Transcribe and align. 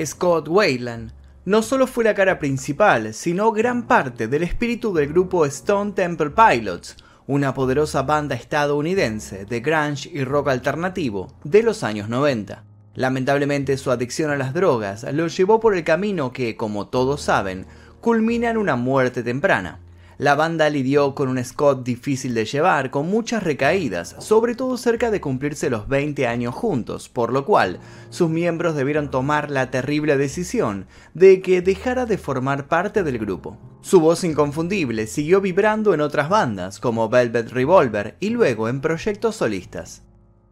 Scott 0.00 0.48
Weiland 0.48 1.12
no 1.44 1.60
solo 1.60 1.86
fue 1.86 2.04
la 2.04 2.14
cara 2.14 2.38
principal, 2.38 3.12
sino 3.12 3.52
gran 3.52 3.86
parte 3.86 4.26
del 4.26 4.42
espíritu 4.42 4.94
del 4.94 5.08
grupo 5.08 5.44
Stone 5.44 5.92
Temple 5.92 6.30
Pilots, 6.30 6.96
una 7.26 7.52
poderosa 7.52 8.02
banda 8.02 8.34
estadounidense 8.34 9.44
de 9.44 9.60
grunge 9.60 10.08
y 10.12 10.24
rock 10.24 10.48
alternativo 10.48 11.34
de 11.44 11.62
los 11.62 11.82
años 11.82 12.08
90. 12.08 12.64
Lamentablemente 12.94 13.76
su 13.76 13.90
adicción 13.90 14.30
a 14.30 14.36
las 14.36 14.54
drogas 14.54 15.04
lo 15.12 15.26
llevó 15.26 15.60
por 15.60 15.76
el 15.76 15.84
camino 15.84 16.32
que, 16.32 16.56
como 16.56 16.88
todos 16.88 17.22
saben, 17.22 17.66
culmina 18.00 18.50
en 18.50 18.56
una 18.56 18.76
muerte 18.76 19.22
temprana. 19.22 19.78
La 20.18 20.34
banda 20.34 20.68
lidió 20.68 21.14
con 21.14 21.28
un 21.28 21.42
Scott 21.42 21.84
difícil 21.84 22.34
de 22.34 22.44
llevar, 22.44 22.90
con 22.90 23.08
muchas 23.08 23.42
recaídas, 23.42 24.14
sobre 24.18 24.54
todo 24.54 24.76
cerca 24.76 25.10
de 25.10 25.20
cumplirse 25.20 25.70
los 25.70 25.88
20 25.88 26.26
años 26.26 26.54
juntos, 26.54 27.08
por 27.08 27.32
lo 27.32 27.44
cual 27.44 27.80
sus 28.10 28.28
miembros 28.28 28.76
debieron 28.76 29.10
tomar 29.10 29.50
la 29.50 29.70
terrible 29.70 30.16
decisión 30.16 30.86
de 31.14 31.40
que 31.40 31.62
dejara 31.62 32.06
de 32.06 32.18
formar 32.18 32.68
parte 32.68 33.02
del 33.02 33.18
grupo. 33.18 33.56
Su 33.80 34.00
voz 34.00 34.22
inconfundible 34.22 35.06
siguió 35.06 35.40
vibrando 35.40 35.94
en 35.94 36.00
otras 36.00 36.28
bandas, 36.28 36.78
como 36.78 37.08
Velvet 37.08 37.50
Revolver, 37.50 38.16
y 38.20 38.30
luego 38.30 38.68
en 38.68 38.80
proyectos 38.80 39.36
solistas. 39.36 40.02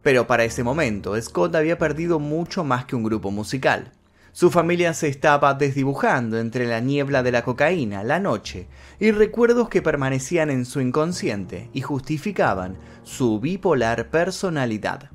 Pero 0.01 0.25
para 0.25 0.43
ese 0.43 0.63
momento, 0.63 1.19
Scott 1.21 1.55
había 1.55 1.77
perdido 1.77 2.19
mucho 2.19 2.63
más 2.63 2.85
que 2.85 2.95
un 2.95 3.03
grupo 3.03 3.29
musical. 3.29 3.91
Su 4.33 4.49
familia 4.49 4.93
se 4.93 5.09
estaba 5.09 5.53
desdibujando 5.55 6.39
entre 6.39 6.65
la 6.65 6.79
niebla 6.79 7.21
de 7.21 7.31
la 7.31 7.43
cocaína, 7.43 8.03
la 8.03 8.19
noche 8.19 8.67
y 8.99 9.11
recuerdos 9.11 9.67
que 9.67 9.81
permanecían 9.81 10.49
en 10.49 10.65
su 10.65 10.79
inconsciente 10.79 11.69
y 11.73 11.81
justificaban 11.81 12.77
su 13.03 13.39
bipolar 13.39 14.09
personalidad. 14.09 15.11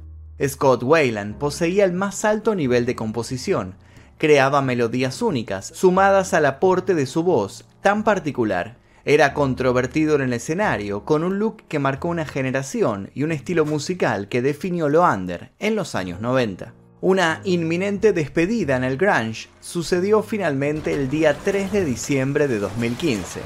Scott 0.47 0.83
Wayland 0.83 1.37
poseía 1.39 1.85
el 1.85 1.93
más 1.93 2.27
alto 2.27 2.55
nivel 2.55 2.85
de 2.85 2.95
composición, 2.95 3.77
creaba 4.19 4.61
melodías 4.61 5.23
únicas, 5.23 5.67
sumadas 5.75 6.35
al 6.35 6.45
aporte 6.45 6.95
de 6.95 7.07
su 7.07 7.23
voz 7.23 7.65
tan 7.81 8.05
particular 8.05 8.77
era 9.07 9.35
controvertido 9.35 10.17
en 10.17 10.23
el 10.23 10.33
escenario, 10.33 11.05
con 11.05 11.23
un 11.23 11.39
look 11.39 11.63
que 11.69 11.79
marcó 11.79 12.09
una 12.09 12.27
generación 12.27 13.11
y 13.15 13.23
un 13.23 13.31
estilo 13.31 13.65
musical 13.65 14.29
que 14.29 14.43
definió 14.43 14.89
lo 14.89 15.05
under 15.05 15.53
en 15.61 15.77
los 15.77 15.95
años 15.95 16.21
90. 16.21 16.75
Una 17.09 17.41
inminente 17.45 18.13
despedida 18.13 18.75
en 18.75 18.83
el 18.83 18.97
grunge 18.97 19.49
sucedió 19.61 20.25
finalmente 20.25 20.93
el 20.93 21.09
día 21.09 21.39
3 21.39 21.71
de 21.71 21.85
diciembre 21.85 22.49
de 22.49 22.59
2015. 22.59 23.43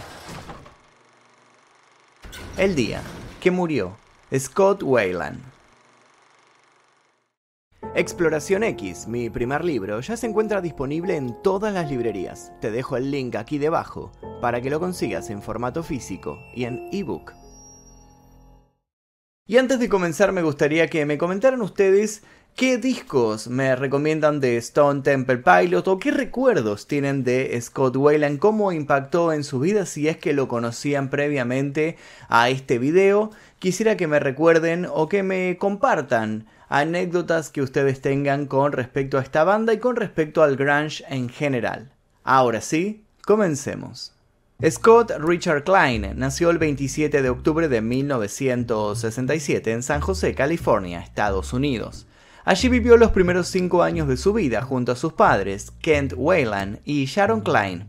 El 2.57 2.75
día 2.75 3.03
que 3.39 3.51
murió 3.51 3.99
Scott 4.35 4.83
Wayland. 4.83 5.43
Exploración 7.95 8.63
X, 8.63 9.07
mi 9.07 9.29
primer 9.29 9.63
libro, 9.63 10.01
ya 10.01 10.17
se 10.17 10.27
encuentra 10.27 10.63
disponible 10.63 11.17
en 11.17 11.37
todas 11.43 11.75
las 11.75 11.91
librerías. 11.91 12.53
Te 12.63 12.71
dejo 12.71 12.97
el 12.97 13.11
link 13.11 13.37
aquí 13.37 13.59
debajo 13.59 14.11
para 14.41 14.63
que 14.63 14.71
lo 14.71 14.81
consigas 14.81 15.29
en 15.29 15.43
formato 15.43 15.83
físico 15.83 16.39
y 16.55 16.65
en 16.65 16.89
ebook. 16.93 17.35
Y 19.51 19.59
antes 19.59 19.81
de 19.81 19.89
comenzar 19.89 20.31
me 20.31 20.43
gustaría 20.43 20.87
que 20.87 21.05
me 21.07 21.19
comentaran 21.19 21.61
ustedes 21.61 22.23
qué 22.55 22.79
discos 22.79 23.49
me 23.49 23.75
recomiendan 23.75 24.39
de 24.39 24.57
Stone 24.59 25.01
Temple 25.03 25.39
Pilot 25.39 25.89
o 25.89 25.99
qué 25.99 26.13
recuerdos 26.13 26.87
tienen 26.87 27.25
de 27.25 27.61
Scott 27.61 27.97
Wayland, 27.97 28.39
cómo 28.39 28.71
impactó 28.71 29.33
en 29.33 29.43
su 29.43 29.59
vida 29.59 29.87
si 29.87 30.07
es 30.07 30.19
que 30.19 30.35
lo 30.35 30.47
conocían 30.47 31.11
previamente 31.11 31.97
a 32.29 32.49
este 32.49 32.79
video. 32.79 33.33
Quisiera 33.59 33.97
que 33.97 34.07
me 34.07 34.21
recuerden 34.21 34.87
o 34.89 35.09
que 35.09 35.25
me 35.25 35.57
compartan 35.59 36.47
anécdotas 36.69 37.51
que 37.51 37.61
ustedes 37.61 38.01
tengan 38.01 38.47
con 38.47 38.71
respecto 38.71 39.19
a 39.19 39.23
esta 39.23 39.43
banda 39.43 39.73
y 39.73 39.79
con 39.79 39.97
respecto 39.97 40.45
al 40.45 40.55
grunge 40.55 41.03
en 41.09 41.29
general. 41.29 41.91
Ahora 42.23 42.61
sí, 42.61 43.03
comencemos. 43.25 44.13
Scott 44.69 45.13
Richard 45.19 45.65
Klein 45.65 46.13
nació 46.17 46.51
el 46.51 46.59
27 46.59 47.23
de 47.23 47.31
octubre 47.31 47.67
de 47.67 47.81
1967 47.81 49.73
en 49.73 49.83
San 49.83 50.03
José, 50.03 50.35
California, 50.35 51.01
Estados 51.01 51.55
Unidos. 51.55 52.07
Allí 52.45 52.69
vivió 52.69 52.99
los 52.99 53.11
primeros 53.11 53.49
cinco 53.49 53.83
años 53.83 54.07
de 54.07 54.19
su 54.19 54.35
vida 54.35 54.61
junto 54.61 54.93
a 54.93 54.97
sus 54.97 55.15
padres, 55.15 55.73
Kent 55.81 56.13
Wayland 56.15 56.81
y 56.85 57.07
Sharon 57.07 57.41
Klein. 57.41 57.87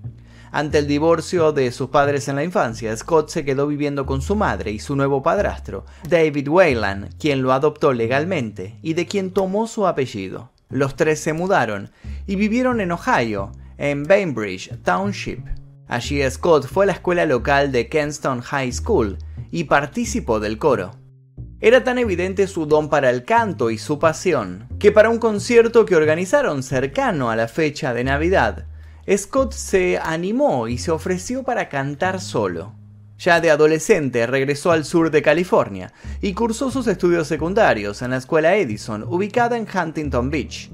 Ante 0.53 0.77
el 0.77 0.87
divorcio 0.87 1.51
de 1.51 1.73
sus 1.73 1.89
padres 1.89 2.29
en 2.29 2.37
la 2.37 2.43
infancia, 2.45 2.95
Scott 2.95 3.29
se 3.29 3.43
quedó 3.43 3.67
viviendo 3.67 4.05
con 4.05 4.21
su 4.21 4.37
madre 4.37 4.71
y 4.71 4.79
su 4.79 4.95
nuevo 4.95 5.21
padrastro, 5.21 5.85
David 6.07 6.47
Wayland, 6.47 7.17
quien 7.17 7.41
lo 7.41 7.51
adoptó 7.51 7.91
legalmente 7.91 8.79
y 8.81 8.93
de 8.93 9.07
quien 9.07 9.31
tomó 9.31 9.67
su 9.67 9.87
apellido. 9.87 10.51
Los 10.69 10.95
tres 10.95 11.19
se 11.19 11.33
mudaron 11.33 11.91
y 12.27 12.37
vivieron 12.37 12.79
en 12.79 12.93
Ohio, 12.93 13.51
en 13.77 14.03
Bainbridge 14.03 14.71
Township. 14.83 15.60
Allí 15.91 16.21
Scott 16.31 16.67
fue 16.67 16.85
a 16.85 16.87
la 16.87 16.93
escuela 16.93 17.25
local 17.25 17.73
de 17.73 17.89
Kenston 17.89 18.39
High 18.39 18.71
School 18.71 19.17
y 19.51 19.65
participó 19.65 20.39
del 20.39 20.57
coro. 20.57 20.91
Era 21.59 21.83
tan 21.83 21.97
evidente 21.97 22.47
su 22.47 22.65
don 22.65 22.89
para 22.89 23.09
el 23.09 23.25
canto 23.25 23.69
y 23.69 23.77
su 23.77 23.99
pasión, 23.99 24.69
que 24.79 24.93
para 24.93 25.09
un 25.09 25.19
concierto 25.19 25.85
que 25.85 25.97
organizaron 25.97 26.63
cercano 26.63 27.29
a 27.29 27.35
la 27.35 27.49
fecha 27.49 27.93
de 27.93 28.05
Navidad, 28.05 28.67
Scott 29.13 29.51
se 29.51 29.99
animó 30.01 30.69
y 30.69 30.77
se 30.77 30.91
ofreció 30.91 31.43
para 31.43 31.67
cantar 31.67 32.21
solo. 32.21 32.73
Ya 33.17 33.41
de 33.41 33.51
adolescente 33.51 34.25
regresó 34.27 34.71
al 34.71 34.85
sur 34.85 35.11
de 35.11 35.21
California 35.21 35.91
y 36.21 36.31
cursó 36.31 36.71
sus 36.71 36.87
estudios 36.87 37.27
secundarios 37.27 38.01
en 38.01 38.11
la 38.11 38.17
escuela 38.17 38.55
Edison, 38.55 39.03
ubicada 39.03 39.57
en 39.57 39.67
Huntington 39.67 40.29
Beach. 40.29 40.71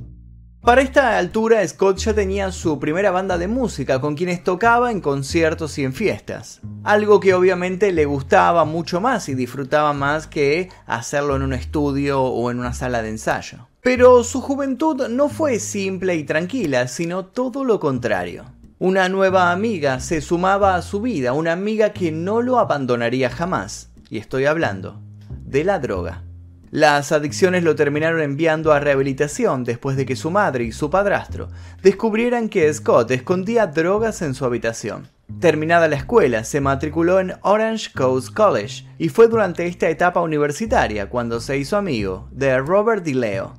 Para 0.62 0.82
esta 0.82 1.18
altura, 1.18 1.66
Scott 1.66 1.98
ya 2.00 2.14
tenía 2.14 2.52
su 2.52 2.78
primera 2.78 3.12
banda 3.12 3.38
de 3.38 3.48
música 3.48 4.02
con 4.02 4.16
quienes 4.16 4.44
tocaba 4.44 4.92
en 4.92 5.00
conciertos 5.00 5.78
y 5.78 5.86
en 5.86 5.94
fiestas. 5.94 6.60
Algo 6.84 7.20
que 7.22 7.34
obviamente 7.34 7.92
le 7.94 8.06
gustaba 8.06 8.66
mucho 8.66 9.00
más 9.00 9.30
y 9.30 9.36
disfrutaba 9.36 9.94
más 9.94 10.28
que 10.28 10.70
hacerlo 10.86 11.38
en 11.38 11.44
un 11.44 11.54
estudio 11.54 12.22
o 12.22 12.52
en 12.52 12.60
una 12.60 12.74
sala 12.74 13.02
de 13.02 13.10
ensayo. 13.10 13.68
Pero 13.82 14.26
su 14.26 14.42
juventud 14.42 15.08
no 15.08 15.30
fue 15.30 15.60
simple 15.60 16.16
y 16.16 16.26
tranquila, 16.26 16.90
sino 16.90 17.26
todo 17.26 17.64
lo 17.64 17.80
contrario. 17.80 18.44
Una 18.80 19.08
nueva 19.08 19.52
amiga 19.52 20.02
se 20.02 20.20
sumaba 20.20 20.76
a 20.76 20.82
su 20.82 21.00
vida, 21.02 21.32
una 21.32 21.54
amiga 21.54 21.94
que 21.94 22.12
no 22.12 22.42
lo 22.42 22.60
abandonaría 22.60 23.30
jamás. 23.30 23.92
Y 24.10 24.18
estoy 24.18 24.46
hablando 24.46 25.02
de 25.46 25.64
la 25.64 25.80
droga. 25.80 26.27
Las 26.72 27.12
adicciones 27.12 27.64
lo 27.64 27.76
terminaron 27.76 28.22
enviando 28.22 28.74
a 28.74 28.80
rehabilitación 28.80 29.64
después 29.64 29.96
de 29.96 30.06
que 30.06 30.16
su 30.18 30.32
madre 30.32 30.66
y 30.66 30.72
su 30.72 30.90
padrastro 30.90 31.48
descubrieran 31.82 32.50
que 32.50 32.74
Scott 32.74 33.12
escondía 33.12 33.68
drogas 33.68 34.22
en 34.22 34.34
su 34.34 34.44
habitación. 34.44 35.08
Terminada 35.40 35.88
la 35.88 35.98
escuela, 35.98 36.44
se 36.44 36.62
matriculó 36.62 37.20
en 37.20 37.34
Orange 37.42 37.92
Coast 37.94 38.34
College 38.34 38.86
y 38.98 39.10
fue 39.10 39.28
durante 39.28 39.68
esta 39.68 39.90
etapa 39.90 40.22
universitaria 40.22 41.10
cuando 41.10 41.40
se 41.40 41.58
hizo 41.58 41.78
amigo 41.78 42.28
de 42.32 42.58
Robert 42.60 43.04
DiLeo. 43.04 43.54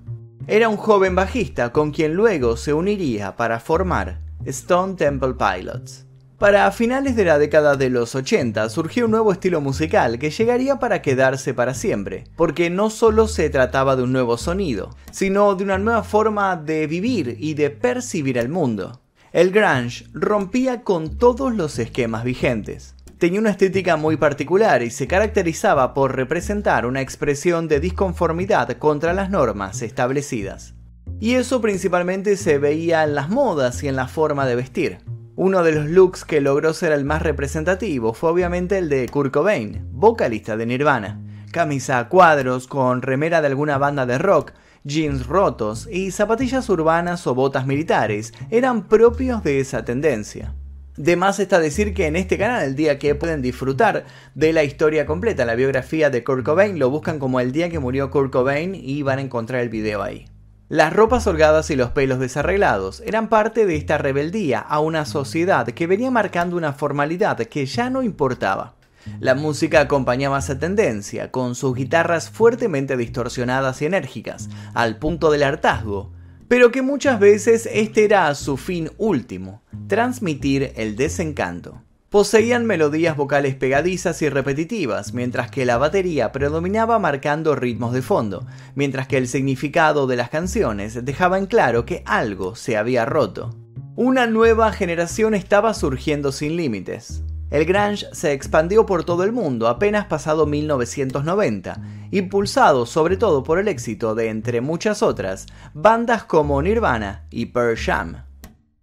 Era 0.47 0.69
un 0.69 0.77
joven 0.77 1.15
bajista 1.15 1.73
con 1.73 1.93
quien 1.93 2.15
luego 2.15 2.57
se 2.57 2.73
uniría 2.73 3.37
para 3.37 3.61
formar 3.61 4.21
Stone 4.45 4.95
Temple 4.95 5.35
Pilots. 5.35 6.08
Para 6.39 6.71
finales 6.71 7.17
de 7.17 7.25
la 7.25 7.37
década 7.37 7.75
de 7.75 7.91
los 7.91 8.15
80 8.15 8.69
surgió 8.69 9.07
un 9.07 9.11
nuevo 9.11 9.33
estilo 9.33 9.61
musical 9.61 10.21
que 10.21 10.31
llegaría 10.31 10.79
para 10.79 11.03
quedarse 11.03 11.53
para 11.53 11.75
siempre, 11.75 12.25
porque 12.37 12.71
no 12.71 12.91
solo 12.91 13.27
se 13.27 13.51
trataba 13.51 13.97
de 13.97 14.05
un 14.05 14.13
nuevo 14.13 14.39
sonido, 14.39 14.97
sino 15.11 15.57
de 15.57 15.65
una 15.65 15.79
nueva 15.79 16.05
forma 16.05 16.55
de 16.55 16.87
vivir 16.87 17.37
y 17.41 17.55
de 17.55 17.71
percibir 17.71 18.39
el 18.39 18.49
mundo. 18.49 19.01
El 19.33 19.51
grunge 19.51 20.07
rompía 20.13 20.83
con 20.83 21.19
todos 21.19 21.53
los 21.53 21.79
esquemas 21.81 22.23
vigentes 22.23 22.95
tenía 23.19 23.41
una 23.41 23.51
estética 23.51 23.97
muy 23.97 24.17
particular 24.17 24.83
y 24.83 24.91
se 24.91 25.09
caracterizaba 25.09 25.93
por 25.93 26.15
representar 26.15 26.87
una 26.87 27.01
expresión 27.01 27.67
de 27.67 27.81
disconformidad 27.81 28.79
contra 28.79 29.13
las 29.13 29.29
normas 29.29 29.83
establecidas. 29.83 30.75
Y 31.19 31.35
eso 31.35 31.61
principalmente 31.61 32.37
se 32.37 32.59
veía 32.59 33.03
en 33.03 33.17
las 33.17 33.29
modas 33.29 33.83
y 33.83 33.89
en 33.89 33.97
la 33.97 34.07
forma 34.07 34.47
de 34.47 34.55
vestir. 34.55 34.99
Uno 35.41 35.63
de 35.63 35.71
los 35.71 35.87
looks 35.87 36.25
que 36.25 36.41
logró 36.41 36.75
ser 36.75 36.91
el 36.91 37.05
más 37.05 37.23
representativo 37.23 38.13
fue 38.13 38.31
obviamente 38.31 38.77
el 38.77 38.89
de 38.89 39.09
Kurt 39.09 39.33
Cobain, 39.33 39.87
vocalista 39.93 40.57
de 40.57 40.67
Nirvana. 40.67 41.21
Camisa 41.53 42.01
a 42.01 42.09
cuadros 42.09 42.67
con 42.67 43.03
remera 43.03 43.41
de 43.41 43.47
alguna 43.47 43.79
banda 43.79 44.05
de 44.05 44.19
rock, 44.19 44.51
jeans 44.83 45.29
rotos 45.29 45.89
y 45.93 46.11
zapatillas 46.11 46.69
urbanas 46.69 47.25
o 47.29 47.37
botas 47.37 47.69
militares 47.69 48.35
eran 48.51 48.89
propios 48.89 49.45
de 49.45 49.61
esa 49.61 49.85
tendencia. 49.85 50.57
De 50.97 51.15
más 51.15 51.39
está 51.39 51.61
decir 51.61 51.95
que 51.95 52.09
en 52.09 52.17
este 52.17 52.37
canal, 52.37 52.65
el 52.65 52.75
día 52.75 52.99
que 52.99 53.15
pueden 53.15 53.41
disfrutar 53.41 54.07
de 54.35 54.53
la 54.53 54.65
historia 54.65 55.07
completa, 55.07 55.45
la 55.45 55.55
biografía 55.55 56.11
de 56.11 56.25
Kurt 56.25 56.45
Cobain, 56.45 56.81
lo 56.81 56.91
buscan 56.91 57.21
como 57.21 57.39
el 57.39 57.53
día 57.53 57.71
que 57.71 57.79
murió 57.79 58.11
Kurt 58.11 58.33
Cobain 58.33 58.75
y 58.75 59.03
van 59.03 59.21
a 59.21 59.23
encontrar 59.23 59.61
el 59.61 59.69
video 59.69 60.03
ahí. 60.03 60.27
Las 60.71 60.93
ropas 60.93 61.27
holgadas 61.27 61.71
y 61.71 61.77
los 61.77 61.93
pelos 61.93 62.19
desarreglados 62.19 63.01
eran 63.07 63.31
parte 63.31 63.65
de 63.65 63.77
esta 63.77 63.97
rebeldía 63.97 64.59
a 64.59 64.81
una 64.81 65.07
sociedad 65.07 65.67
que 65.67 65.87
venía 65.87 66.11
marcando 66.11 66.59
una 66.59 66.75
formalidad 66.75 67.39
que 67.39 67.65
ya 67.65 67.89
no 67.89 68.03
importaba. 68.03 68.75
La 69.19 69.35
música 69.35 69.81
acompañaba 69.81 70.39
esa 70.39 70.59
tendencia, 70.59 71.31
con 71.31 71.55
sus 71.55 71.75
guitarras 71.75 72.29
fuertemente 72.29 72.99
distorsionadas 72.99 73.81
y 73.81 73.87
enérgicas, 73.87 74.51
al 74.75 74.99
punto 74.99 75.31
del 75.31 75.45
hartazgo, 75.45 76.13
pero 76.49 76.71
que 76.71 76.83
muchas 76.83 77.19
veces 77.19 77.67
este 77.73 78.05
era 78.05 78.35
su 78.35 78.59
fin 78.59 78.91
último, 78.99 79.63
transmitir 79.87 80.75
el 80.77 80.97
desencanto. 80.97 81.81
Poseían 82.11 82.65
melodías 82.65 83.19
vocales 83.19 83.55
pegadizas 83.55 84.23
y 84.23 84.31
repetitivas, 84.31 85.13
mientras 85.13 85.51
que 85.51 85.67
la 85.67 85.77
batería 85.77 86.33
predominaba 86.33 86.99
marcando 86.99 87.55
ritmos 87.55 87.93
de 87.93 88.01
fondo, 88.01 88.47
mientras 88.75 89.07
que 89.07 89.19
el 89.19 89.29
significado 89.29 90.07
de 90.07 90.17
las 90.17 90.31
canciones 90.31 91.05
dejaba 91.05 91.37
en 91.37 91.45
claro 91.45 91.85
que 91.85 92.03
algo 92.07 92.57
se 92.57 92.79
había 92.79 93.05
roto. 93.05 93.55
Una 93.95 94.27
nueva 94.27 94.73
generación 94.73 95.35
estaba 95.35 95.75
surgiendo 95.75 96.33
sin 96.33 96.57
límites. 96.57 97.23
El 97.51 97.67
grunge 97.67 98.07
se 98.13 98.33
expandió 98.33 98.87
por 98.87 99.05
todo 99.05 99.23
el 99.23 99.33
mundo 99.33 99.69
apenas 99.69 100.07
pasado 100.07 100.47
1990, 100.47 101.83
impulsado 102.11 102.87
sobre 102.87 103.19
todo 103.19 103.43
por 103.43 103.59
el 103.59 103.69
éxito 103.69 104.15
de, 104.15 104.31
entre 104.31 104.63
muchas 104.63 105.03
otras, 105.03 105.45
bandas 105.75 106.25
como 106.25 106.63
Nirvana 106.63 107.27
y 107.29 107.47
Pearl 107.47 107.77
Jam. 107.77 108.28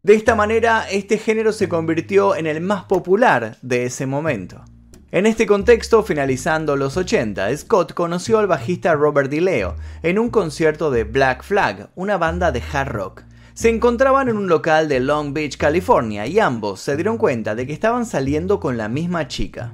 De 0.05 0.13
esta 0.13 0.35
manera, 0.35 0.85
este 0.87 1.17
género 1.17 1.51
se 1.51 1.67
convirtió 1.67 2.35
en 2.35 2.45
el 2.45 2.61
más 2.61 2.83
popular 2.83 3.57
de 3.63 3.85
ese 3.85 4.05
momento. 4.05 4.63
En 5.09 5.25
este 5.25 5.47
contexto, 5.47 6.03
finalizando 6.03 6.75
los 6.75 6.95
80, 6.95 7.57
Scott 7.57 7.95
conoció 7.95 8.37
al 8.37 8.45
bajista 8.45 8.93
Robert 8.93 9.31
DiLeo 9.31 9.77
en 10.03 10.19
un 10.19 10.29
concierto 10.29 10.91
de 10.91 11.05
Black 11.05 11.43
Flag, 11.43 11.89
una 11.95 12.17
banda 12.17 12.51
de 12.51 12.61
hard 12.71 12.91
rock. 12.91 13.23
Se 13.55 13.69
encontraban 13.69 14.29
en 14.29 14.37
un 14.37 14.47
local 14.47 14.87
de 14.89 14.99
Long 14.99 15.33
Beach, 15.33 15.57
California, 15.57 16.27
y 16.27 16.37
ambos 16.37 16.81
se 16.81 16.95
dieron 16.95 17.17
cuenta 17.17 17.55
de 17.55 17.65
que 17.65 17.73
estaban 17.73 18.05
saliendo 18.05 18.59
con 18.59 18.77
la 18.77 18.87
misma 18.87 19.27
chica. 19.27 19.73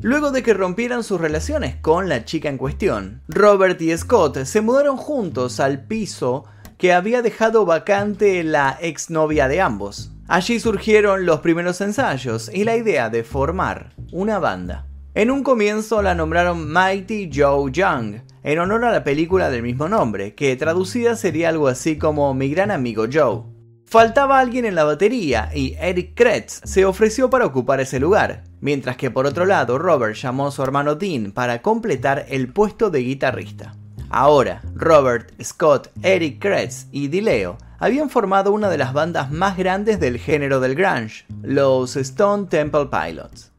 Luego 0.00 0.30
de 0.30 0.42
que 0.42 0.54
rompieran 0.54 1.04
sus 1.04 1.20
relaciones 1.20 1.76
con 1.76 2.08
la 2.08 2.24
chica 2.24 2.48
en 2.48 2.56
cuestión, 2.56 3.20
Robert 3.28 3.78
y 3.82 3.94
Scott 3.94 4.44
se 4.44 4.62
mudaron 4.62 4.96
juntos 4.96 5.60
al 5.60 5.86
piso 5.86 6.46
que 6.78 6.92
había 6.92 7.22
dejado 7.22 7.64
vacante 7.64 8.42
la 8.44 8.76
exnovia 8.80 9.48
de 9.48 9.60
ambos. 9.60 10.12
Allí 10.28 10.58
surgieron 10.60 11.24
los 11.24 11.40
primeros 11.40 11.80
ensayos 11.80 12.50
y 12.52 12.64
la 12.64 12.76
idea 12.76 13.10
de 13.10 13.24
formar 13.24 13.94
una 14.12 14.38
banda. 14.38 14.86
En 15.14 15.30
un 15.30 15.42
comienzo 15.42 16.02
la 16.02 16.14
nombraron 16.14 16.70
Mighty 16.70 17.30
Joe 17.32 17.70
Young, 17.72 18.16
en 18.42 18.58
honor 18.58 18.84
a 18.84 18.92
la 18.92 19.04
película 19.04 19.48
del 19.48 19.62
mismo 19.62 19.88
nombre, 19.88 20.34
que 20.34 20.54
traducida 20.56 21.16
sería 21.16 21.48
algo 21.48 21.68
así 21.68 21.96
como 21.96 22.34
Mi 22.34 22.50
gran 22.50 22.70
amigo 22.70 23.06
Joe. 23.10 23.44
Faltaba 23.86 24.40
alguien 24.40 24.64
en 24.64 24.74
la 24.74 24.84
batería 24.84 25.50
y 25.54 25.74
Eric 25.80 26.14
Kretz 26.14 26.60
se 26.64 26.84
ofreció 26.84 27.30
para 27.30 27.46
ocupar 27.46 27.80
ese 27.80 28.00
lugar, 28.00 28.42
mientras 28.60 28.96
que 28.96 29.10
por 29.12 29.26
otro 29.26 29.46
lado 29.46 29.78
Robert 29.78 30.16
llamó 30.16 30.48
a 30.48 30.50
su 30.50 30.62
hermano 30.62 30.96
Dean 30.96 31.30
para 31.30 31.62
completar 31.62 32.26
el 32.28 32.52
puesto 32.52 32.90
de 32.90 32.98
guitarrista. 32.98 33.76
Ahora, 34.10 34.62
Robert, 34.74 35.32
Scott, 35.42 35.90
Eric 36.02 36.40
Kretz 36.40 36.86
y 36.92 37.08
DiLeo 37.08 37.58
habían 37.78 38.08
formado 38.08 38.52
una 38.52 38.70
de 38.70 38.78
las 38.78 38.92
bandas 38.92 39.30
más 39.30 39.56
grandes 39.56 40.00
del 40.00 40.18
género 40.18 40.60
del 40.60 40.74
grunge, 40.74 41.26
los 41.42 41.96
Stone 41.96 42.46
Temple 42.46 42.86
Pilots. 42.86 43.52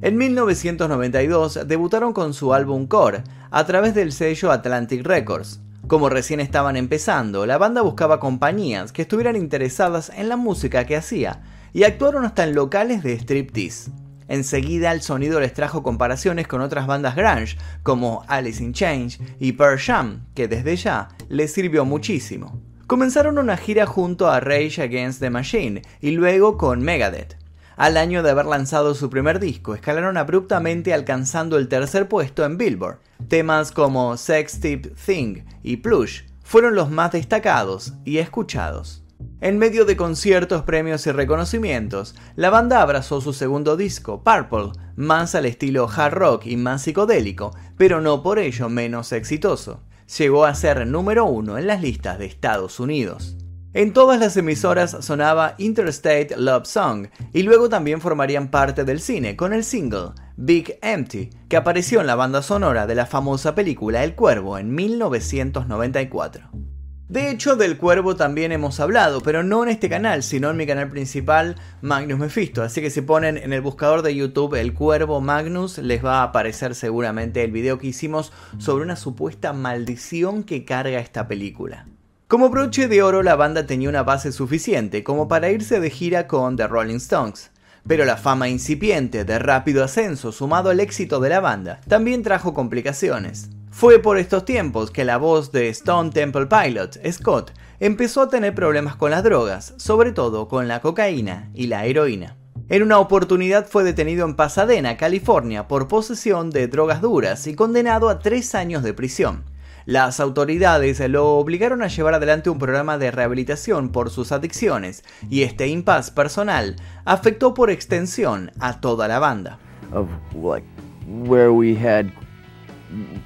En 0.00 0.16
1992 0.16 1.60
debutaron 1.66 2.12
con 2.12 2.34
su 2.34 2.54
álbum 2.54 2.86
Core 2.86 3.22
a 3.50 3.66
través 3.66 3.94
del 3.94 4.12
sello 4.12 4.50
Atlantic 4.50 5.06
Records. 5.06 5.60
Como 5.86 6.08
recién 6.08 6.40
estaban 6.40 6.76
empezando, 6.76 7.44
la 7.46 7.58
banda 7.58 7.82
buscaba 7.82 8.18
compañías 8.18 8.92
que 8.92 9.02
estuvieran 9.02 9.36
interesadas 9.36 10.10
en 10.16 10.28
la 10.28 10.36
música 10.36 10.86
que 10.86 10.96
hacía 10.96 11.42
y 11.72 11.84
actuaron 11.84 12.24
hasta 12.24 12.44
en 12.44 12.54
locales 12.54 13.02
de 13.02 13.14
striptease. 13.14 13.90
Enseguida 14.28 14.92
el 14.92 15.02
sonido 15.02 15.40
les 15.40 15.52
trajo 15.52 15.82
comparaciones 15.82 16.46
con 16.46 16.60
otras 16.60 16.86
bandas 16.86 17.16
grunge 17.16 17.56
como 17.82 18.24
Alice 18.28 18.62
in 18.62 18.72
Change 18.72 19.18
y 19.38 19.52
Pearl 19.52 19.78
Jam, 19.78 20.26
que 20.34 20.48
desde 20.48 20.76
ya 20.76 21.08
les 21.28 21.52
sirvió 21.52 21.84
muchísimo. 21.84 22.60
Comenzaron 22.86 23.38
una 23.38 23.56
gira 23.56 23.86
junto 23.86 24.28
a 24.28 24.40
Rage 24.40 24.82
Against 24.82 25.20
the 25.20 25.30
Machine 25.30 25.82
y 26.00 26.10
luego 26.10 26.58
con 26.58 26.82
Megadeth. 26.82 27.36
Al 27.76 27.96
año 27.96 28.22
de 28.22 28.30
haber 28.30 28.46
lanzado 28.46 28.94
su 28.94 29.08
primer 29.08 29.40
disco, 29.40 29.74
escalaron 29.74 30.16
abruptamente 30.16 30.92
alcanzando 30.92 31.56
el 31.56 31.68
tercer 31.68 32.08
puesto 32.08 32.44
en 32.44 32.58
Billboard. 32.58 32.98
Temas 33.28 33.72
como 33.72 34.16
Sex 34.16 34.60
Tip 34.60 34.94
Thing 35.06 35.44
y 35.62 35.78
Plush 35.78 36.22
fueron 36.42 36.74
los 36.74 36.90
más 36.90 37.12
destacados 37.12 37.94
y 38.04 38.18
escuchados. 38.18 39.01
En 39.40 39.58
medio 39.58 39.84
de 39.84 39.96
conciertos, 39.96 40.62
premios 40.62 41.06
y 41.06 41.12
reconocimientos, 41.12 42.14
la 42.36 42.50
banda 42.50 42.80
abrazó 42.80 43.20
su 43.20 43.32
segundo 43.32 43.76
disco, 43.76 44.22
Purple, 44.22 44.72
más 44.96 45.34
al 45.34 45.46
estilo 45.46 45.88
hard 45.88 46.14
rock 46.14 46.46
y 46.46 46.56
más 46.56 46.82
psicodélico, 46.82 47.50
pero 47.76 48.00
no 48.00 48.22
por 48.22 48.38
ello 48.38 48.68
menos 48.68 49.12
exitoso. 49.12 49.82
Llegó 50.18 50.44
a 50.44 50.54
ser 50.54 50.86
número 50.86 51.24
uno 51.24 51.58
en 51.58 51.66
las 51.66 51.80
listas 51.80 52.18
de 52.18 52.26
Estados 52.26 52.78
Unidos. 52.78 53.36
En 53.74 53.94
todas 53.94 54.20
las 54.20 54.36
emisoras 54.36 54.98
sonaba 55.00 55.54
Interstate 55.56 56.36
Love 56.36 56.66
Song 56.66 57.06
y 57.32 57.42
luego 57.42 57.70
también 57.70 58.02
formarían 58.02 58.50
parte 58.50 58.84
del 58.84 59.00
cine 59.00 59.34
con 59.34 59.54
el 59.54 59.64
single 59.64 60.10
Big 60.36 60.78
Empty, 60.82 61.30
que 61.48 61.56
apareció 61.56 62.00
en 62.00 62.06
la 62.06 62.14
banda 62.14 62.42
sonora 62.42 62.86
de 62.86 62.94
la 62.94 63.06
famosa 63.06 63.54
película 63.54 64.04
El 64.04 64.14
Cuervo 64.14 64.58
en 64.58 64.74
1994. 64.74 66.71
De 67.12 67.28
hecho, 67.28 67.56
del 67.56 67.76
cuervo 67.76 68.16
también 68.16 68.52
hemos 68.52 68.80
hablado, 68.80 69.20
pero 69.20 69.42
no 69.42 69.62
en 69.62 69.68
este 69.68 69.90
canal, 69.90 70.22
sino 70.22 70.48
en 70.48 70.56
mi 70.56 70.66
canal 70.66 70.88
principal, 70.88 71.56
Magnus 71.82 72.18
Mephisto. 72.18 72.62
Así 72.62 72.80
que 72.80 72.88
si 72.88 73.02
ponen 73.02 73.36
en 73.36 73.52
el 73.52 73.60
buscador 73.60 74.00
de 74.00 74.14
YouTube 74.14 74.54
el 74.54 74.72
cuervo 74.72 75.20
Magnus, 75.20 75.76
les 75.76 76.02
va 76.02 76.20
a 76.20 76.22
aparecer 76.22 76.74
seguramente 76.74 77.44
el 77.44 77.52
video 77.52 77.78
que 77.78 77.88
hicimos 77.88 78.32
sobre 78.56 78.84
una 78.84 78.96
supuesta 78.96 79.52
maldición 79.52 80.42
que 80.42 80.64
carga 80.64 81.00
esta 81.00 81.28
película. 81.28 81.86
Como 82.28 82.48
broche 82.48 82.88
de 82.88 83.02
oro, 83.02 83.22
la 83.22 83.36
banda 83.36 83.66
tenía 83.66 83.90
una 83.90 84.04
base 84.04 84.32
suficiente 84.32 85.04
como 85.04 85.28
para 85.28 85.50
irse 85.50 85.80
de 85.80 85.90
gira 85.90 86.26
con 86.26 86.56
The 86.56 86.66
Rolling 86.66 86.96
Stones. 86.96 87.50
Pero 87.86 88.06
la 88.06 88.16
fama 88.16 88.48
incipiente 88.48 89.26
de 89.26 89.38
rápido 89.38 89.84
ascenso 89.84 90.32
sumado 90.32 90.70
al 90.70 90.80
éxito 90.80 91.20
de 91.20 91.28
la 91.28 91.40
banda 91.40 91.78
también 91.88 92.22
trajo 92.22 92.54
complicaciones. 92.54 93.50
Fue 93.72 93.98
por 93.98 94.18
estos 94.18 94.44
tiempos 94.44 94.90
que 94.90 95.04
la 95.04 95.16
voz 95.16 95.50
de 95.50 95.68
Stone 95.70 96.10
Temple 96.10 96.46
Pilots, 96.46 97.00
Scott, 97.10 97.52
empezó 97.80 98.20
a 98.20 98.28
tener 98.28 98.54
problemas 98.54 98.94
con 98.94 99.10
las 99.10 99.24
drogas, 99.24 99.74
sobre 99.78 100.12
todo 100.12 100.46
con 100.46 100.68
la 100.68 100.80
cocaína 100.80 101.50
y 101.54 101.66
la 101.66 101.86
heroína. 101.86 102.36
En 102.68 102.82
una 102.82 102.98
oportunidad 102.98 103.66
fue 103.66 103.82
detenido 103.82 104.26
en 104.26 104.36
Pasadena, 104.36 104.96
California, 104.98 105.66
por 105.68 105.88
posesión 105.88 106.50
de 106.50 106.68
drogas 106.68 107.00
duras 107.00 107.46
y 107.46 107.54
condenado 107.54 108.08
a 108.08 108.20
tres 108.20 108.54
años 108.54 108.82
de 108.84 108.92
prisión. 108.92 109.44
Las 109.84 110.20
autoridades 110.20 111.00
lo 111.08 111.36
obligaron 111.38 111.82
a 111.82 111.88
llevar 111.88 112.14
adelante 112.14 112.50
un 112.50 112.58
programa 112.58 112.98
de 112.98 113.10
rehabilitación 113.10 113.88
por 113.88 114.10
sus 114.10 114.30
adicciones 114.30 115.02
y 115.28 115.42
este 115.42 115.66
impas 115.66 116.10
personal 116.10 116.76
afectó 117.04 117.52
por 117.52 117.70
extensión 117.70 118.52
a 118.60 118.80
toda 118.80 119.08
la 119.08 119.18
banda. 119.18 119.58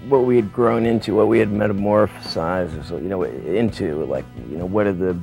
What 0.08 0.24
we 0.24 0.36
had 0.36 0.52
grown 0.52 0.86
into, 0.86 1.14
what 1.14 1.28
we 1.28 1.40
had 1.40 1.48
metamorphosized, 1.48 2.72
into, 3.54 4.06
like, 4.06 4.26
you 4.50 4.56
know, 4.56 4.66
what 4.66 4.86
are 4.86 4.92
the 4.92 5.16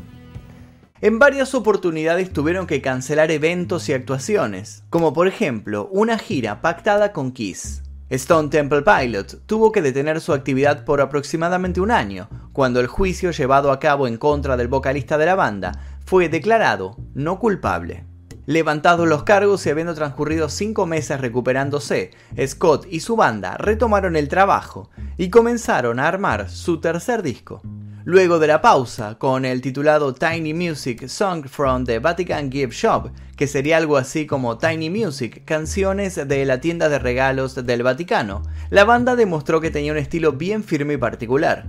En 1.01 1.19
varias 1.19 1.53
oportunidades 1.53 2.31
tuvieron 2.31 2.65
que 2.65 2.81
cancelar 2.81 3.29
eventos 3.29 3.89
y 3.89 3.93
actuaciones, 3.93 4.85
como 4.89 5.11
por 5.11 5.27
ejemplo 5.27 5.89
una 5.91 6.17
gira 6.17 6.61
pactada 6.61 7.11
con 7.11 7.33
Kiss. 7.33 7.83
Stone 8.09 8.47
Temple 8.47 8.83
Pilot 8.83 9.45
tuvo 9.45 9.73
que 9.73 9.81
detener 9.81 10.21
su 10.21 10.31
actividad 10.31 10.85
por 10.85 11.01
aproximadamente 11.01 11.81
un 11.81 11.91
año, 11.91 12.29
cuando 12.53 12.79
el 12.79 12.87
juicio 12.87 13.31
llevado 13.31 13.71
a 13.71 13.79
cabo 13.81 14.07
en 14.07 14.15
contra 14.15 14.55
del 14.55 14.69
vocalista 14.69 15.17
de 15.17 15.25
la 15.25 15.35
banda 15.35 15.73
fue 16.05 16.29
declarado 16.29 16.95
no 17.13 17.37
culpable. 17.37 18.05
Levantados 18.45 19.07
los 19.07 19.23
cargos 19.23 19.65
y 19.65 19.69
habiendo 19.69 19.95
transcurrido 19.95 20.49
cinco 20.49 20.85
meses 20.85 21.21
recuperándose, 21.21 22.11
Scott 22.45 22.85
y 22.89 22.99
su 22.99 23.15
banda 23.15 23.55
retomaron 23.55 24.17
el 24.17 24.27
trabajo 24.27 24.89
y 25.17 25.29
comenzaron 25.29 25.97
a 25.97 26.09
armar 26.09 26.49
su 26.49 26.81
tercer 26.81 27.23
disco. 27.23 27.61
Luego 28.03 28.39
de 28.39 28.47
la 28.47 28.61
pausa, 28.61 29.17
con 29.17 29.45
el 29.45 29.61
titulado 29.61 30.13
Tiny 30.13 30.53
Music 30.53 31.07
Song 31.07 31.47
from 31.47 31.85
the 31.85 31.99
Vatican 31.99 32.51
Gift 32.51 32.73
Shop, 32.73 33.11
que 33.37 33.47
sería 33.47 33.77
algo 33.77 33.95
así 33.95 34.25
como 34.25 34.57
Tiny 34.57 34.89
Music, 34.89 35.45
canciones 35.45 36.15
de 36.27 36.45
la 36.45 36.59
tienda 36.59 36.89
de 36.89 36.99
regalos 36.99 37.55
del 37.55 37.81
Vaticano, 37.81 38.43
la 38.69 38.83
banda 38.83 39.15
demostró 39.15 39.61
que 39.61 39.71
tenía 39.71 39.93
un 39.93 39.97
estilo 39.97 40.33
bien 40.33 40.65
firme 40.65 40.95
y 40.95 40.97
particular. 40.97 41.65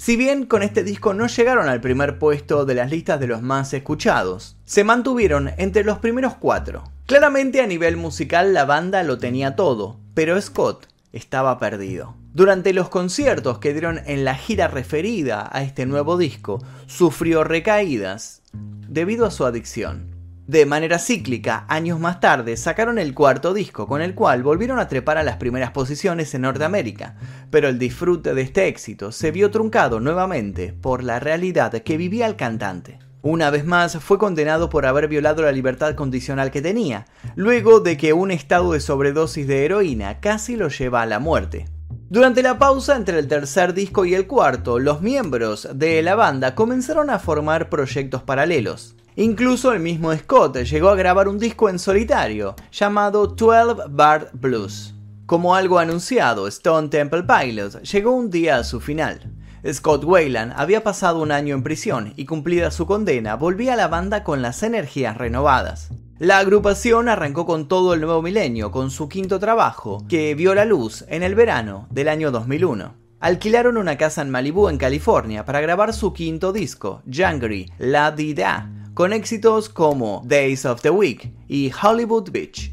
Si 0.00 0.16
bien 0.16 0.46
con 0.46 0.62
este 0.62 0.82
disco 0.82 1.12
no 1.12 1.26
llegaron 1.26 1.68
al 1.68 1.82
primer 1.82 2.18
puesto 2.18 2.64
de 2.64 2.74
las 2.74 2.90
listas 2.90 3.20
de 3.20 3.26
los 3.26 3.42
más 3.42 3.74
escuchados, 3.74 4.56
se 4.64 4.82
mantuvieron 4.82 5.50
entre 5.58 5.84
los 5.84 5.98
primeros 5.98 6.36
cuatro. 6.36 6.84
Claramente 7.04 7.60
a 7.60 7.66
nivel 7.66 7.98
musical 7.98 8.54
la 8.54 8.64
banda 8.64 9.02
lo 9.02 9.18
tenía 9.18 9.56
todo, 9.56 10.00
pero 10.14 10.40
Scott 10.40 10.86
estaba 11.12 11.58
perdido. 11.58 12.16
Durante 12.32 12.72
los 12.72 12.88
conciertos 12.88 13.58
que 13.58 13.74
dieron 13.74 14.00
en 14.06 14.24
la 14.24 14.36
gira 14.36 14.68
referida 14.68 15.50
a 15.52 15.62
este 15.62 15.84
nuevo 15.84 16.16
disco, 16.16 16.64
sufrió 16.86 17.44
recaídas 17.44 18.40
debido 18.54 19.26
a 19.26 19.30
su 19.30 19.44
adicción. 19.44 20.09
De 20.50 20.66
manera 20.66 20.98
cíclica, 20.98 21.64
años 21.68 22.00
más 22.00 22.18
tarde 22.18 22.56
sacaron 22.56 22.98
el 22.98 23.14
cuarto 23.14 23.54
disco, 23.54 23.86
con 23.86 24.02
el 24.02 24.16
cual 24.16 24.42
volvieron 24.42 24.80
a 24.80 24.88
trepar 24.88 25.16
a 25.16 25.22
las 25.22 25.36
primeras 25.36 25.70
posiciones 25.70 26.34
en 26.34 26.42
Norteamérica, 26.42 27.14
pero 27.50 27.68
el 27.68 27.78
disfrute 27.78 28.34
de 28.34 28.42
este 28.42 28.66
éxito 28.66 29.12
se 29.12 29.30
vio 29.30 29.52
truncado 29.52 30.00
nuevamente 30.00 30.72
por 30.72 31.04
la 31.04 31.20
realidad 31.20 31.70
que 31.70 31.96
vivía 31.96 32.26
el 32.26 32.34
cantante. 32.34 32.98
Una 33.22 33.50
vez 33.50 33.64
más 33.64 33.98
fue 33.98 34.18
condenado 34.18 34.70
por 34.70 34.86
haber 34.86 35.06
violado 35.06 35.42
la 35.42 35.52
libertad 35.52 35.94
condicional 35.94 36.50
que 36.50 36.62
tenía, 36.62 37.06
luego 37.36 37.78
de 37.78 37.96
que 37.96 38.12
un 38.12 38.32
estado 38.32 38.72
de 38.72 38.80
sobredosis 38.80 39.46
de 39.46 39.64
heroína 39.64 40.18
casi 40.18 40.56
lo 40.56 40.66
lleva 40.66 41.02
a 41.02 41.06
la 41.06 41.20
muerte. 41.20 41.66
Durante 42.08 42.42
la 42.42 42.58
pausa 42.58 42.96
entre 42.96 43.20
el 43.20 43.28
tercer 43.28 43.72
disco 43.72 44.04
y 44.04 44.14
el 44.14 44.26
cuarto, 44.26 44.80
los 44.80 45.00
miembros 45.00 45.68
de 45.72 46.02
la 46.02 46.16
banda 46.16 46.56
comenzaron 46.56 47.08
a 47.08 47.20
formar 47.20 47.68
proyectos 47.68 48.24
paralelos. 48.24 48.96
Incluso 49.16 49.72
el 49.72 49.80
mismo 49.80 50.14
Scott 50.14 50.58
llegó 50.58 50.88
a 50.88 50.96
grabar 50.96 51.28
un 51.28 51.38
disco 51.38 51.68
en 51.68 51.78
solitario 51.78 52.54
llamado 52.70 53.26
12 53.26 53.88
Bar 53.88 54.30
Blues. 54.32 54.94
Como 55.26 55.54
algo 55.54 55.78
anunciado, 55.78 56.46
Stone 56.46 56.88
Temple 56.88 57.24
Pilots 57.24 57.82
llegó 57.90 58.12
un 58.12 58.30
día 58.30 58.56
a 58.56 58.64
su 58.64 58.80
final. 58.80 59.32
Scott 59.70 60.04
Wayland 60.04 60.54
había 60.56 60.82
pasado 60.82 61.20
un 61.20 61.32
año 61.32 61.54
en 61.54 61.62
prisión 61.62 62.14
y 62.16 62.24
cumplida 62.24 62.70
su 62.70 62.86
condena 62.86 63.36
volvía 63.36 63.74
a 63.74 63.76
la 63.76 63.88
banda 63.88 64.24
con 64.24 64.42
las 64.42 64.62
energías 64.62 65.16
renovadas. 65.16 65.90
La 66.18 66.38
agrupación 66.38 67.08
arrancó 67.08 67.46
con 67.46 67.66
todo 67.66 67.94
el 67.94 68.00
nuevo 68.00 68.22
milenio 68.22 68.70
con 68.70 68.90
su 68.90 69.08
quinto 69.08 69.38
trabajo, 69.38 70.04
que 70.08 70.34
vio 70.34 70.54
la 70.54 70.64
luz 70.64 71.04
en 71.08 71.22
el 71.22 71.34
verano 71.34 71.88
del 71.90 72.08
año 72.08 72.30
2001. 72.30 72.94
Alquilaron 73.20 73.76
una 73.76 73.96
casa 73.98 74.22
en 74.22 74.30
Malibu, 74.30 74.68
en 74.68 74.78
California, 74.78 75.44
para 75.44 75.60
grabar 75.60 75.92
su 75.92 76.12
quinto 76.12 76.52
disco, 76.52 77.02
Jangri 77.06 77.70
La 77.78 78.10
Di 78.12 78.34
Da, 78.34 78.79
con 79.00 79.14
éxitos 79.14 79.70
como 79.70 80.22
Days 80.26 80.66
of 80.66 80.82
the 80.82 80.90
Week 80.90 81.32
y 81.48 81.72
Hollywood 81.72 82.30
Beach. 82.30 82.70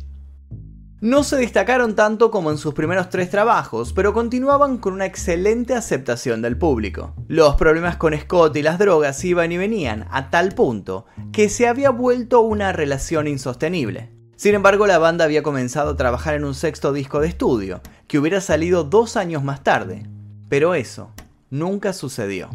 No 1.00 1.24
se 1.24 1.38
destacaron 1.38 1.96
tanto 1.96 2.32
como 2.32 2.52
en 2.52 2.58
sus 2.58 2.74
primeros 2.74 3.10
tres 3.10 3.30
trabajos, 3.30 3.94
pero 3.94 4.12
continuaban 4.12 4.78
con 4.78 4.92
una 4.92 5.06
excelente 5.06 5.74
aceptación 5.74 6.42
del 6.42 6.58
público. 6.58 7.16
Los 7.30 7.56
problemas 7.56 7.96
con 7.96 8.14
Scott 8.14 8.58
y 8.58 8.62
las 8.62 8.78
drogas 8.78 9.24
iban 9.24 9.54
y 9.54 9.58
venían 9.58 10.06
a 10.12 10.30
tal 10.30 10.54
punto 10.54 11.06
que 11.32 11.48
se 11.48 11.66
había 11.66 11.92
vuelto 11.92 12.42
una 12.42 12.74
relación 12.74 13.26
insostenible. 13.28 14.12
Sin 14.36 14.54
embargo, 14.54 14.86
la 14.86 14.98
banda 14.98 15.24
había 15.24 15.44
comenzado 15.44 15.92
a 15.92 15.96
trabajar 15.96 16.36
en 16.36 16.44
un 16.44 16.56
sexto 16.56 16.92
disco 16.92 17.22
de 17.22 17.30
estudio, 17.30 17.80
que 18.10 18.20
hubiera 18.20 18.42
salido 18.42 18.84
dos 18.84 19.16
años 19.16 19.46
más 19.46 19.64
tarde. 19.64 20.06
Pero 20.50 20.76
eso 20.76 21.10
nunca 21.50 21.94
sucedió. 21.94 22.50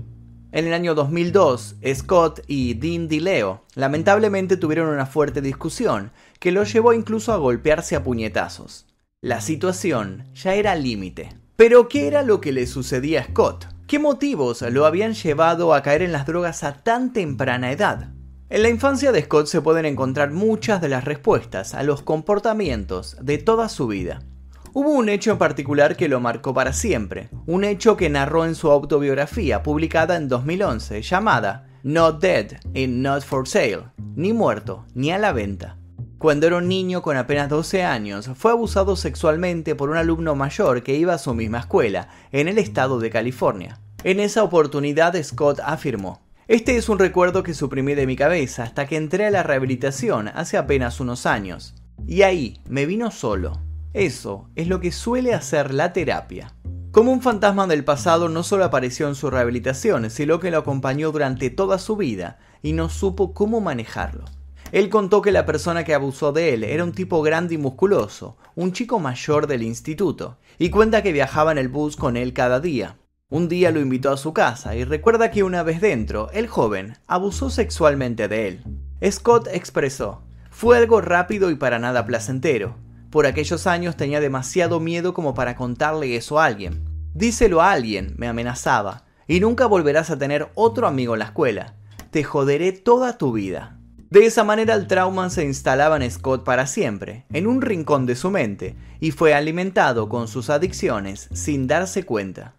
En 0.54 0.66
el 0.66 0.74
año 0.74 0.94
2002, 0.94 1.76
Scott 1.94 2.40
y 2.46 2.74
Dean 2.74 3.08
DiLeo 3.08 3.62
lamentablemente 3.74 4.58
tuvieron 4.58 4.88
una 4.88 5.06
fuerte 5.06 5.40
discusión 5.40 6.12
que 6.38 6.52
los 6.52 6.70
llevó 6.70 6.92
incluso 6.92 7.32
a 7.32 7.38
golpearse 7.38 7.96
a 7.96 8.04
puñetazos. 8.04 8.86
La 9.22 9.40
situación 9.40 10.26
ya 10.34 10.54
era 10.54 10.74
límite. 10.74 11.34
Pero 11.56 11.88
¿qué 11.88 12.06
era 12.06 12.22
lo 12.22 12.42
que 12.42 12.52
le 12.52 12.66
sucedía 12.66 13.22
a 13.22 13.24
Scott? 13.24 13.66
¿Qué 13.86 13.98
motivos 13.98 14.60
lo 14.60 14.84
habían 14.84 15.14
llevado 15.14 15.72
a 15.72 15.82
caer 15.82 16.02
en 16.02 16.12
las 16.12 16.26
drogas 16.26 16.64
a 16.64 16.74
tan 16.82 17.14
temprana 17.14 17.72
edad? 17.72 18.10
En 18.50 18.62
la 18.62 18.68
infancia 18.68 19.10
de 19.10 19.22
Scott 19.22 19.46
se 19.46 19.62
pueden 19.62 19.86
encontrar 19.86 20.32
muchas 20.32 20.82
de 20.82 20.90
las 20.90 21.06
respuestas 21.06 21.72
a 21.72 21.82
los 21.82 22.02
comportamientos 22.02 23.16
de 23.22 23.38
toda 23.38 23.70
su 23.70 23.86
vida. 23.86 24.20
Hubo 24.74 24.92
un 24.92 25.10
hecho 25.10 25.32
en 25.32 25.38
particular 25.38 25.96
que 25.96 26.08
lo 26.08 26.18
marcó 26.18 26.54
para 26.54 26.72
siempre, 26.72 27.28
un 27.44 27.62
hecho 27.62 27.94
que 27.94 28.08
narró 28.08 28.46
en 28.46 28.54
su 28.54 28.70
autobiografía 28.70 29.62
publicada 29.62 30.16
en 30.16 30.28
2011 30.28 31.02
llamada 31.02 31.68
Not 31.82 32.22
Dead 32.22 32.52
and 32.74 33.02
Not 33.02 33.22
for 33.22 33.46
Sale, 33.46 33.90
ni 34.16 34.32
muerto, 34.32 34.86
ni 34.94 35.10
a 35.12 35.18
la 35.18 35.32
venta. 35.32 35.76
Cuando 36.16 36.46
era 36.46 36.56
un 36.56 36.68
niño 36.68 37.02
con 37.02 37.18
apenas 37.18 37.50
12 37.50 37.82
años, 37.82 38.30
fue 38.34 38.52
abusado 38.52 38.96
sexualmente 38.96 39.74
por 39.74 39.90
un 39.90 39.98
alumno 39.98 40.34
mayor 40.36 40.82
que 40.82 40.94
iba 40.94 41.12
a 41.12 41.18
su 41.18 41.34
misma 41.34 41.58
escuela, 41.58 42.08
en 42.30 42.48
el 42.48 42.56
estado 42.56 42.98
de 42.98 43.10
California. 43.10 43.78
En 44.04 44.20
esa 44.20 44.42
oportunidad 44.42 45.22
Scott 45.22 45.60
afirmó, 45.62 46.22
este 46.48 46.76
es 46.76 46.88
un 46.88 46.98
recuerdo 46.98 47.42
que 47.42 47.52
suprimí 47.52 47.94
de 47.94 48.06
mi 48.06 48.16
cabeza 48.16 48.62
hasta 48.62 48.86
que 48.86 48.96
entré 48.96 49.26
a 49.26 49.30
la 49.30 49.42
rehabilitación 49.42 50.28
hace 50.28 50.56
apenas 50.56 50.98
unos 50.98 51.26
años. 51.26 51.74
Y 52.06 52.22
ahí 52.22 52.58
me 52.68 52.86
vino 52.86 53.10
solo, 53.10 53.60
eso 53.94 54.48
es 54.56 54.68
lo 54.68 54.80
que 54.80 54.92
suele 54.92 55.34
hacer 55.34 55.74
la 55.74 55.92
terapia. 55.92 56.54
Como 56.92 57.12
un 57.12 57.22
fantasma 57.22 57.66
del 57.66 57.84
pasado 57.84 58.28
no 58.28 58.42
solo 58.42 58.64
apareció 58.64 59.08
en 59.08 59.14
su 59.14 59.30
rehabilitación, 59.30 60.10
sino 60.10 60.40
que 60.40 60.50
lo 60.50 60.58
acompañó 60.58 61.12
durante 61.12 61.50
toda 61.50 61.78
su 61.78 61.96
vida 61.96 62.38
y 62.62 62.72
no 62.72 62.88
supo 62.88 63.34
cómo 63.34 63.60
manejarlo. 63.60 64.24
Él 64.72 64.88
contó 64.88 65.20
que 65.20 65.32
la 65.32 65.44
persona 65.44 65.84
que 65.84 65.94
abusó 65.94 66.32
de 66.32 66.54
él 66.54 66.64
era 66.64 66.84
un 66.84 66.92
tipo 66.92 67.20
grande 67.20 67.54
y 67.54 67.58
musculoso, 67.58 68.38
un 68.54 68.72
chico 68.72 68.98
mayor 68.98 69.46
del 69.46 69.62
instituto, 69.62 70.38
y 70.58 70.70
cuenta 70.70 71.02
que 71.02 71.12
viajaba 71.12 71.52
en 71.52 71.58
el 71.58 71.68
bus 71.68 71.96
con 71.96 72.16
él 72.16 72.32
cada 72.32 72.60
día. 72.60 72.96
Un 73.28 73.48
día 73.48 73.70
lo 73.70 73.80
invitó 73.80 74.10
a 74.10 74.16
su 74.16 74.32
casa 74.32 74.74
y 74.74 74.84
recuerda 74.84 75.30
que 75.30 75.42
una 75.42 75.62
vez 75.62 75.80
dentro, 75.80 76.30
el 76.32 76.46
joven 76.46 76.96
abusó 77.06 77.50
sexualmente 77.50 78.28
de 78.28 78.48
él. 78.48 78.64
Scott 79.10 79.48
expresó, 79.52 80.22
fue 80.50 80.76
algo 80.76 81.00
rápido 81.00 81.50
y 81.50 81.54
para 81.54 81.78
nada 81.78 82.04
placentero. 82.04 82.81
Por 83.12 83.26
aquellos 83.26 83.66
años 83.66 83.94
tenía 83.98 84.20
demasiado 84.20 84.80
miedo 84.80 85.12
como 85.12 85.34
para 85.34 85.54
contarle 85.54 86.16
eso 86.16 86.40
a 86.40 86.46
alguien. 86.46 86.82
Díselo 87.12 87.60
a 87.60 87.70
alguien, 87.70 88.14
me 88.16 88.26
amenazaba, 88.26 89.04
y 89.28 89.38
nunca 89.38 89.66
volverás 89.66 90.10
a 90.10 90.16
tener 90.16 90.48
otro 90.54 90.86
amigo 90.86 91.12
en 91.14 91.18
la 91.18 91.26
escuela. 91.26 91.74
Te 92.10 92.24
joderé 92.24 92.72
toda 92.72 93.18
tu 93.18 93.32
vida. 93.32 93.76
De 94.08 94.24
esa 94.24 94.44
manera 94.44 94.72
el 94.74 94.86
trauma 94.86 95.28
se 95.28 95.44
instalaba 95.44 95.96
en 95.96 96.10
Scott 96.10 96.42
para 96.42 96.66
siempre, 96.66 97.26
en 97.34 97.46
un 97.46 97.60
rincón 97.60 98.06
de 98.06 98.16
su 98.16 98.30
mente, 98.30 98.76
y 98.98 99.10
fue 99.10 99.34
alimentado 99.34 100.08
con 100.08 100.26
sus 100.26 100.48
adicciones 100.48 101.28
sin 101.34 101.66
darse 101.66 102.04
cuenta. 102.04 102.54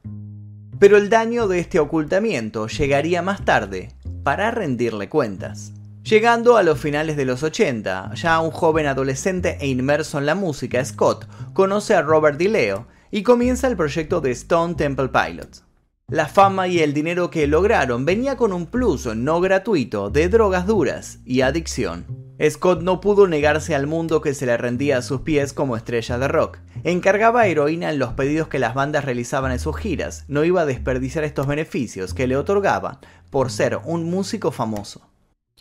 Pero 0.78 0.98
el 0.98 1.10
daño 1.10 1.48
de 1.48 1.58
este 1.58 1.80
ocultamiento 1.80 2.68
llegaría 2.68 3.24
más 3.24 3.44
tarde, 3.44 3.90
para 4.24 4.52
rendirle 4.52 5.10
cuentas. 5.10 5.74
Llegando 6.04 6.58
a 6.58 6.64
los 6.64 6.82
finales 6.82 7.16
de 7.16 7.24
los 7.24 7.44
80, 7.44 8.12
ya 8.16 8.42
un 8.42 8.52
joven 8.52 8.88
adolescente 8.88 9.58
e 9.62 9.68
inmerso 9.68 10.18
en 10.18 10.26
la 10.26 10.36
música, 10.36 10.84
Scott 10.84 11.26
conoce 11.54 11.96
a 11.96 12.02
Robert 12.02 12.38
DiLeo 12.38 12.88
y 13.10 13.24
comienza 13.24 13.68
el 13.68 13.78
proyecto 13.78 14.20
de 14.20 14.32
Stone 14.32 14.76
Temple 14.76 15.08
Pilots. 15.08 15.64
La 16.10 16.28
fama 16.28 16.68
y 16.68 16.80
el 16.80 16.94
dinero 16.94 17.30
que 17.30 17.48
lograron 17.48 18.04
venía 18.04 18.36
con 18.36 18.52
un 18.52 18.66
plus 18.66 19.06
no 19.16 19.40
gratuito 19.40 20.10
de 20.10 20.28
drogas 20.28 20.68
duras 20.68 21.20
y 21.24 21.40
adicción. 21.40 22.06
Scott 22.50 22.82
no 22.82 23.00
pudo 23.00 23.26
negarse 23.26 23.74
al 23.74 23.88
mundo 23.88 24.20
que 24.20 24.34
se 24.34 24.46
le 24.46 24.58
rendía 24.58 24.98
a 24.98 25.02
sus 25.02 25.22
pies 25.22 25.54
como 25.54 25.78
estrella 25.78 26.18
de 26.18 26.28
rock. 26.28 26.58
Encargaba 26.84 27.48
heroína 27.48 27.90
en 27.90 28.00
los 28.00 28.12
pedidos 28.12 28.50
que 28.50 28.60
las 28.60 28.74
bandas 28.74 29.06
realizaban 29.06 29.54
en 29.54 29.60
sus 29.60 29.78
giras. 29.78 30.26
No 30.28 30.44
iba 30.44 30.64
a 30.64 30.66
desperdiciar 30.66 31.24
estos 31.24 31.48
beneficios 31.48 32.14
que 32.14 32.28
le 32.28 32.36
otorgaba 32.36 33.00
por 33.30 33.50
ser 33.50 33.80
un 33.86 34.04
músico 34.04 34.52
famoso. 34.52 35.13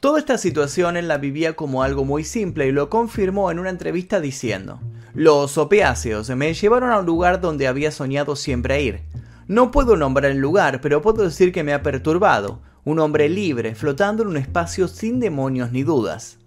Toda 0.02 0.18
esta 0.18 0.37
situación 0.37 0.97
él 0.97 1.06
la 1.06 1.16
vivía 1.16 1.54
como 1.54 1.85
algo 1.85 2.04
muy 2.04 2.25
simple 2.25 2.66
y 2.66 2.73
lo 2.73 2.90
confirmó 2.90 3.52
en 3.52 3.61
una 3.61 3.71
entrevista 3.71 4.21
diciendo, 4.21 4.80
los 5.14 5.56
opiáceos 5.59 6.28
me 6.30 6.52
llevaron 6.54 6.90
a 6.90 6.99
un 6.99 7.06
lugar 7.06 7.40
donde 7.40 7.68
había 7.68 7.92
soñado 7.92 8.35
siempre 8.35 8.82
ir. 8.82 9.02
No 9.47 9.71
puedo 9.71 9.97
nombrar 9.97 10.32
el 10.32 10.38
lugar, 10.38 10.80
pero 10.80 11.02
puedo 11.02 11.23
decir 11.23 11.52
que 11.52 11.62
me 11.62 11.73
ha 11.73 11.85
perturbado, 11.85 12.62
un 12.82 12.99
hombre 12.99 13.28
libre, 13.28 13.76
flotando 13.76 14.25
en 14.25 14.30
un 14.30 14.38
espacio 14.38 14.88
sin 14.88 15.21
demonios 15.21 15.71
ni 15.71 15.85
dudas. 15.85 16.38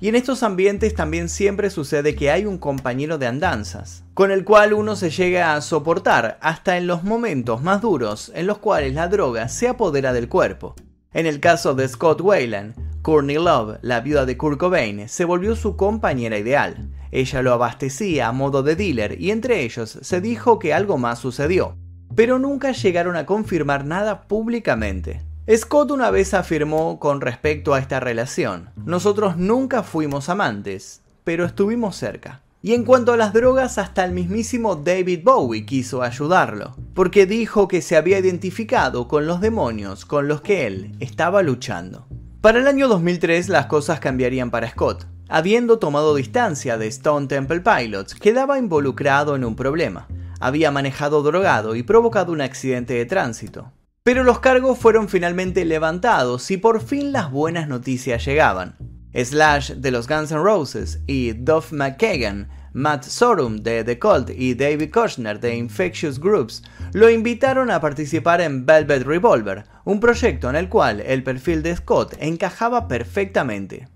Y 0.00 0.08
en 0.08 0.16
estos 0.16 0.42
ambientes 0.42 0.92
también 0.96 1.28
siempre 1.28 1.70
sucede 1.70 2.16
que 2.16 2.32
hay 2.32 2.46
un 2.46 2.58
compañero 2.58 3.16
de 3.16 3.28
andanzas, 3.28 4.02
con 4.14 4.32
el 4.32 4.42
cual 4.42 4.72
uno 4.72 4.96
se 4.96 5.10
llega 5.10 5.54
a 5.54 5.60
soportar 5.60 6.36
hasta 6.40 6.76
en 6.76 6.88
los 6.88 7.04
momentos 7.04 7.62
más 7.62 7.80
duros 7.80 8.32
en 8.34 8.48
los 8.48 8.58
cuales 8.58 8.92
la 8.92 9.06
droga 9.06 9.48
se 9.48 9.68
apodera 9.68 10.12
del 10.12 10.28
cuerpo. 10.28 10.74
En 11.14 11.24
el 11.24 11.40
caso 11.40 11.74
de 11.74 11.88
Scott 11.88 12.20
Wayland, 12.20 12.74
Courtney 13.00 13.36
Love, 13.36 13.78
la 13.80 14.00
viuda 14.00 14.26
de 14.26 14.36
Kurt 14.36 14.58
Cobain, 14.58 15.08
se 15.08 15.24
volvió 15.24 15.56
su 15.56 15.74
compañera 15.74 16.36
ideal. 16.36 16.90
Ella 17.10 17.40
lo 17.40 17.54
abastecía 17.54 18.28
a 18.28 18.32
modo 18.32 18.62
de 18.62 18.76
dealer 18.76 19.18
y 19.18 19.30
entre 19.30 19.62
ellos 19.62 19.98
se 20.02 20.20
dijo 20.20 20.58
que 20.58 20.74
algo 20.74 20.98
más 20.98 21.18
sucedió, 21.18 21.78
pero 22.14 22.38
nunca 22.38 22.72
llegaron 22.72 23.16
a 23.16 23.24
confirmar 23.24 23.86
nada 23.86 24.28
públicamente. 24.28 25.22
Scott 25.50 25.90
una 25.92 26.10
vez 26.10 26.34
afirmó 26.34 27.00
con 27.00 27.22
respecto 27.22 27.72
a 27.72 27.78
esta 27.78 28.00
relación, 28.00 28.68
nosotros 28.76 29.38
nunca 29.38 29.82
fuimos 29.82 30.28
amantes, 30.28 31.00
pero 31.24 31.46
estuvimos 31.46 31.96
cerca. 31.96 32.42
Y 32.60 32.74
en 32.74 32.84
cuanto 32.84 33.12
a 33.12 33.16
las 33.16 33.32
drogas, 33.32 33.78
hasta 33.78 34.04
el 34.04 34.12
mismísimo 34.12 34.74
David 34.74 35.20
Bowie 35.22 35.64
quiso 35.64 36.02
ayudarlo, 36.02 36.76
porque 36.92 37.24
dijo 37.24 37.68
que 37.68 37.82
se 37.82 37.96
había 37.96 38.18
identificado 38.18 39.06
con 39.06 39.26
los 39.26 39.40
demonios 39.40 40.04
con 40.04 40.26
los 40.26 40.40
que 40.40 40.66
él 40.66 40.96
estaba 40.98 41.42
luchando. 41.42 42.08
Para 42.40 42.58
el 42.58 42.66
año 42.66 42.88
2003 42.88 43.48
las 43.48 43.66
cosas 43.66 44.00
cambiarían 44.00 44.50
para 44.50 44.70
Scott. 44.70 45.06
Habiendo 45.28 45.78
tomado 45.78 46.16
distancia 46.16 46.78
de 46.78 46.88
Stone 46.88 47.28
Temple 47.28 47.60
Pilots, 47.60 48.14
quedaba 48.14 48.58
involucrado 48.58 49.36
en 49.36 49.44
un 49.44 49.54
problema. 49.54 50.08
Había 50.40 50.70
manejado 50.70 51.22
drogado 51.22 51.76
y 51.76 51.82
provocado 51.82 52.32
un 52.32 52.40
accidente 52.40 52.94
de 52.94 53.06
tránsito. 53.06 53.72
Pero 54.02 54.24
los 54.24 54.40
cargos 54.40 54.78
fueron 54.78 55.08
finalmente 55.08 55.64
levantados 55.64 56.50
y 56.50 56.56
por 56.56 56.80
fin 56.80 57.12
las 57.12 57.30
buenas 57.30 57.68
noticias 57.68 58.24
llegaban. 58.24 58.76
Slash 59.14 59.72
de 59.72 59.90
los 59.90 60.06
Guns 60.06 60.30
N' 60.30 60.42
Roses 60.42 61.00
y 61.06 61.32
Duff 61.32 61.72
McKagan, 61.72 62.48
Matt 62.72 63.04
Sorum 63.04 63.56
de 63.56 63.82
The 63.82 63.98
Cult 63.98 64.30
y 64.30 64.54
David 64.54 64.92
Kushner 64.92 65.40
de 65.40 65.56
Infectious 65.56 66.20
Groups 66.20 66.62
lo 66.92 67.10
invitaron 67.10 67.70
a 67.70 67.80
participar 67.80 68.40
en 68.40 68.66
Velvet 68.66 69.04
Revolver, 69.04 69.64
un 69.84 70.00
proyecto 70.00 70.48
en 70.50 70.56
el 70.56 70.68
cual 70.68 71.00
el 71.00 71.22
perfil 71.22 71.62
de 71.62 71.74
Scott 71.76 72.14
encajaba 72.20 72.86
perfectamente. 72.86 73.88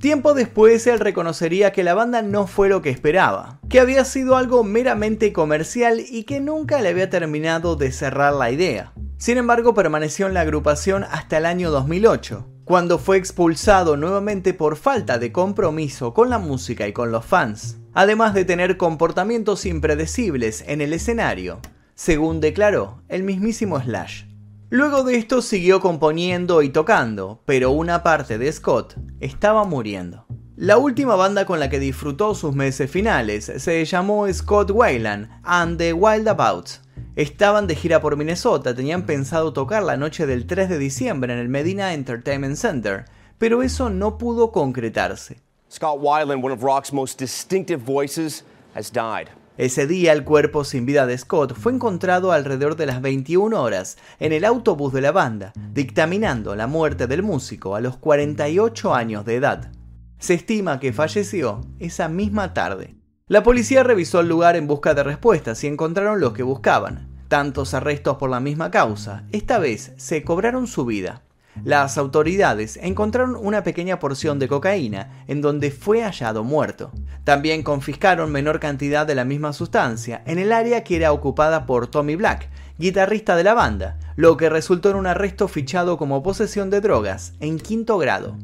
Tiempo 0.00 0.34
después 0.34 0.86
él 0.86 1.00
reconocería 1.00 1.72
que 1.72 1.82
la 1.82 1.94
banda 1.94 2.22
no 2.22 2.46
fue 2.46 2.68
lo 2.68 2.82
que 2.82 2.90
esperaba, 2.90 3.58
que 3.68 3.80
había 3.80 4.04
sido 4.04 4.36
algo 4.36 4.62
meramente 4.62 5.32
comercial 5.32 6.00
y 6.08 6.22
que 6.24 6.40
nunca 6.40 6.80
le 6.80 6.90
había 6.90 7.10
terminado 7.10 7.74
de 7.74 7.90
cerrar 7.90 8.34
la 8.34 8.52
idea. 8.52 8.92
Sin 9.16 9.38
embargo, 9.38 9.74
permaneció 9.74 10.28
en 10.28 10.34
la 10.34 10.42
agrupación 10.42 11.02
hasta 11.02 11.38
el 11.38 11.46
año 11.46 11.72
2008, 11.72 12.46
cuando 12.68 12.98
fue 12.98 13.16
expulsado 13.16 13.96
nuevamente 13.96 14.52
por 14.52 14.76
falta 14.76 15.18
de 15.18 15.32
compromiso 15.32 16.12
con 16.12 16.28
la 16.28 16.38
música 16.38 16.86
y 16.86 16.92
con 16.92 17.10
los 17.10 17.24
fans, 17.24 17.78
además 17.94 18.34
de 18.34 18.44
tener 18.44 18.76
comportamientos 18.76 19.64
impredecibles 19.64 20.62
en 20.66 20.82
el 20.82 20.92
escenario, 20.92 21.60
según 21.94 22.40
declaró 22.40 23.00
el 23.08 23.22
mismísimo 23.22 23.80
Slash. 23.80 24.24
Luego 24.68 25.02
de 25.02 25.16
esto 25.16 25.40
siguió 25.40 25.80
componiendo 25.80 26.60
y 26.60 26.68
tocando, 26.68 27.42
pero 27.46 27.70
una 27.70 28.02
parte 28.02 28.36
de 28.36 28.52
Scott 28.52 28.98
estaba 29.18 29.64
muriendo. 29.64 30.26
La 30.54 30.76
última 30.76 31.16
banda 31.16 31.46
con 31.46 31.60
la 31.60 31.70
que 31.70 31.80
disfrutó 31.80 32.34
sus 32.34 32.54
meses 32.54 32.90
finales 32.90 33.50
se 33.56 33.82
llamó 33.86 34.30
Scott 34.30 34.72
Weiland 34.72 35.30
and 35.42 35.78
the 35.78 35.94
Wildabouts. 35.94 36.82
Estaban 37.18 37.66
de 37.66 37.74
gira 37.74 38.00
por 38.00 38.16
Minnesota, 38.16 38.76
tenían 38.76 39.02
pensado 39.02 39.52
tocar 39.52 39.82
la 39.82 39.96
noche 39.96 40.24
del 40.24 40.46
3 40.46 40.68
de 40.68 40.78
diciembre 40.78 41.32
en 41.32 41.40
el 41.40 41.48
Medina 41.48 41.92
Entertainment 41.92 42.54
Center, 42.54 43.06
pero 43.38 43.64
eso 43.64 43.90
no 43.90 44.18
pudo 44.18 44.52
concretarse. 44.52 45.40
Scott 45.68 45.98
Weiland, 46.00 46.44
one 46.44 46.54
of 46.54 46.62
rock's 46.62 46.92
most 46.92 47.18
distinctive 47.18 47.82
voices, 47.84 48.44
has 48.72 48.92
died. 48.92 49.26
Ese 49.56 49.88
día 49.88 50.12
el 50.12 50.22
cuerpo 50.22 50.62
sin 50.62 50.86
vida 50.86 51.06
de 51.06 51.18
Scott 51.18 51.54
fue 51.54 51.72
encontrado 51.72 52.30
alrededor 52.30 52.76
de 52.76 52.86
las 52.86 53.02
21 53.02 53.60
horas 53.60 53.98
en 54.20 54.32
el 54.32 54.44
autobús 54.44 54.92
de 54.92 55.00
la 55.00 55.10
banda, 55.10 55.52
dictaminando 55.74 56.54
la 56.54 56.68
muerte 56.68 57.08
del 57.08 57.24
músico 57.24 57.74
a 57.74 57.80
los 57.80 57.96
48 57.96 58.94
años 58.94 59.24
de 59.24 59.34
edad. 59.34 59.72
Se 60.20 60.34
estima 60.34 60.78
que 60.78 60.92
falleció 60.92 61.62
esa 61.80 62.08
misma 62.08 62.54
tarde. 62.54 62.97
La 63.28 63.42
policía 63.42 63.82
revisó 63.82 64.20
el 64.20 64.28
lugar 64.28 64.56
en 64.56 64.66
busca 64.66 64.94
de 64.94 65.02
respuestas 65.02 65.62
y 65.62 65.66
encontraron 65.66 66.18
lo 66.18 66.32
que 66.32 66.42
buscaban. 66.42 67.08
Tantos 67.28 67.74
arrestos 67.74 68.16
por 68.16 68.30
la 68.30 68.40
misma 68.40 68.70
causa, 68.70 69.24
esta 69.32 69.58
vez 69.58 69.92
se 69.98 70.24
cobraron 70.24 70.66
su 70.66 70.86
vida. 70.86 71.20
Las 71.62 71.98
autoridades 71.98 72.78
encontraron 72.80 73.36
una 73.36 73.64
pequeña 73.64 73.98
porción 73.98 74.38
de 74.38 74.48
cocaína 74.48 75.24
en 75.26 75.42
donde 75.42 75.70
fue 75.70 76.02
hallado 76.02 76.42
muerto. 76.42 76.90
También 77.24 77.62
confiscaron 77.62 78.32
menor 78.32 78.60
cantidad 78.60 79.06
de 79.06 79.14
la 79.14 79.26
misma 79.26 79.52
sustancia 79.52 80.22
en 80.24 80.38
el 80.38 80.50
área 80.50 80.82
que 80.82 80.96
era 80.96 81.12
ocupada 81.12 81.66
por 81.66 81.86
Tommy 81.88 82.16
Black, 82.16 82.48
guitarrista 82.78 83.36
de 83.36 83.44
la 83.44 83.52
banda, 83.52 83.98
lo 84.16 84.38
que 84.38 84.48
resultó 84.48 84.88
en 84.88 84.96
un 84.96 85.06
arresto 85.06 85.48
fichado 85.48 85.98
como 85.98 86.22
posesión 86.22 86.70
de 86.70 86.80
drogas 86.80 87.34
en 87.40 87.58
quinto 87.58 87.98
grado. 87.98 88.38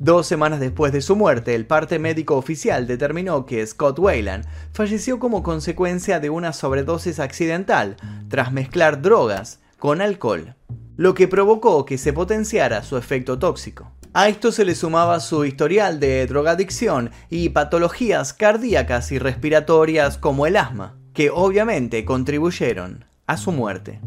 Dos 0.00 0.26
semanas 0.26 0.60
después 0.60 0.92
de 0.92 1.00
su 1.00 1.16
muerte, 1.16 1.54
el 1.54 1.66
parte 1.66 1.98
médico 1.98 2.36
oficial 2.36 2.86
determinó 2.86 3.46
que 3.46 3.66
Scott 3.66 3.98
Wayland 3.98 4.46
falleció 4.72 5.18
como 5.18 5.42
consecuencia 5.42 6.20
de 6.20 6.30
una 6.30 6.52
sobredosis 6.52 7.18
accidental 7.18 7.96
tras 8.28 8.52
mezclar 8.52 9.02
drogas 9.02 9.60
con 9.78 10.00
alcohol 10.00 10.54
lo 10.98 11.14
que 11.14 11.28
provocó 11.28 11.84
que 11.86 11.96
se 11.96 12.12
potenciara 12.12 12.82
su 12.82 12.96
efecto 12.96 13.38
tóxico. 13.38 13.92
A 14.14 14.28
esto 14.28 14.50
se 14.50 14.64
le 14.64 14.74
sumaba 14.74 15.20
su 15.20 15.44
historial 15.44 16.00
de 16.00 16.26
drogadicción 16.26 17.12
y 17.30 17.50
patologías 17.50 18.32
cardíacas 18.32 19.12
y 19.12 19.20
respiratorias 19.20 20.18
como 20.18 20.46
el 20.46 20.56
asma, 20.56 20.98
que 21.14 21.30
obviamente 21.30 22.04
contribuyeron 22.04 23.04
a 23.28 23.36
su 23.36 23.52
muerte. 23.52 24.00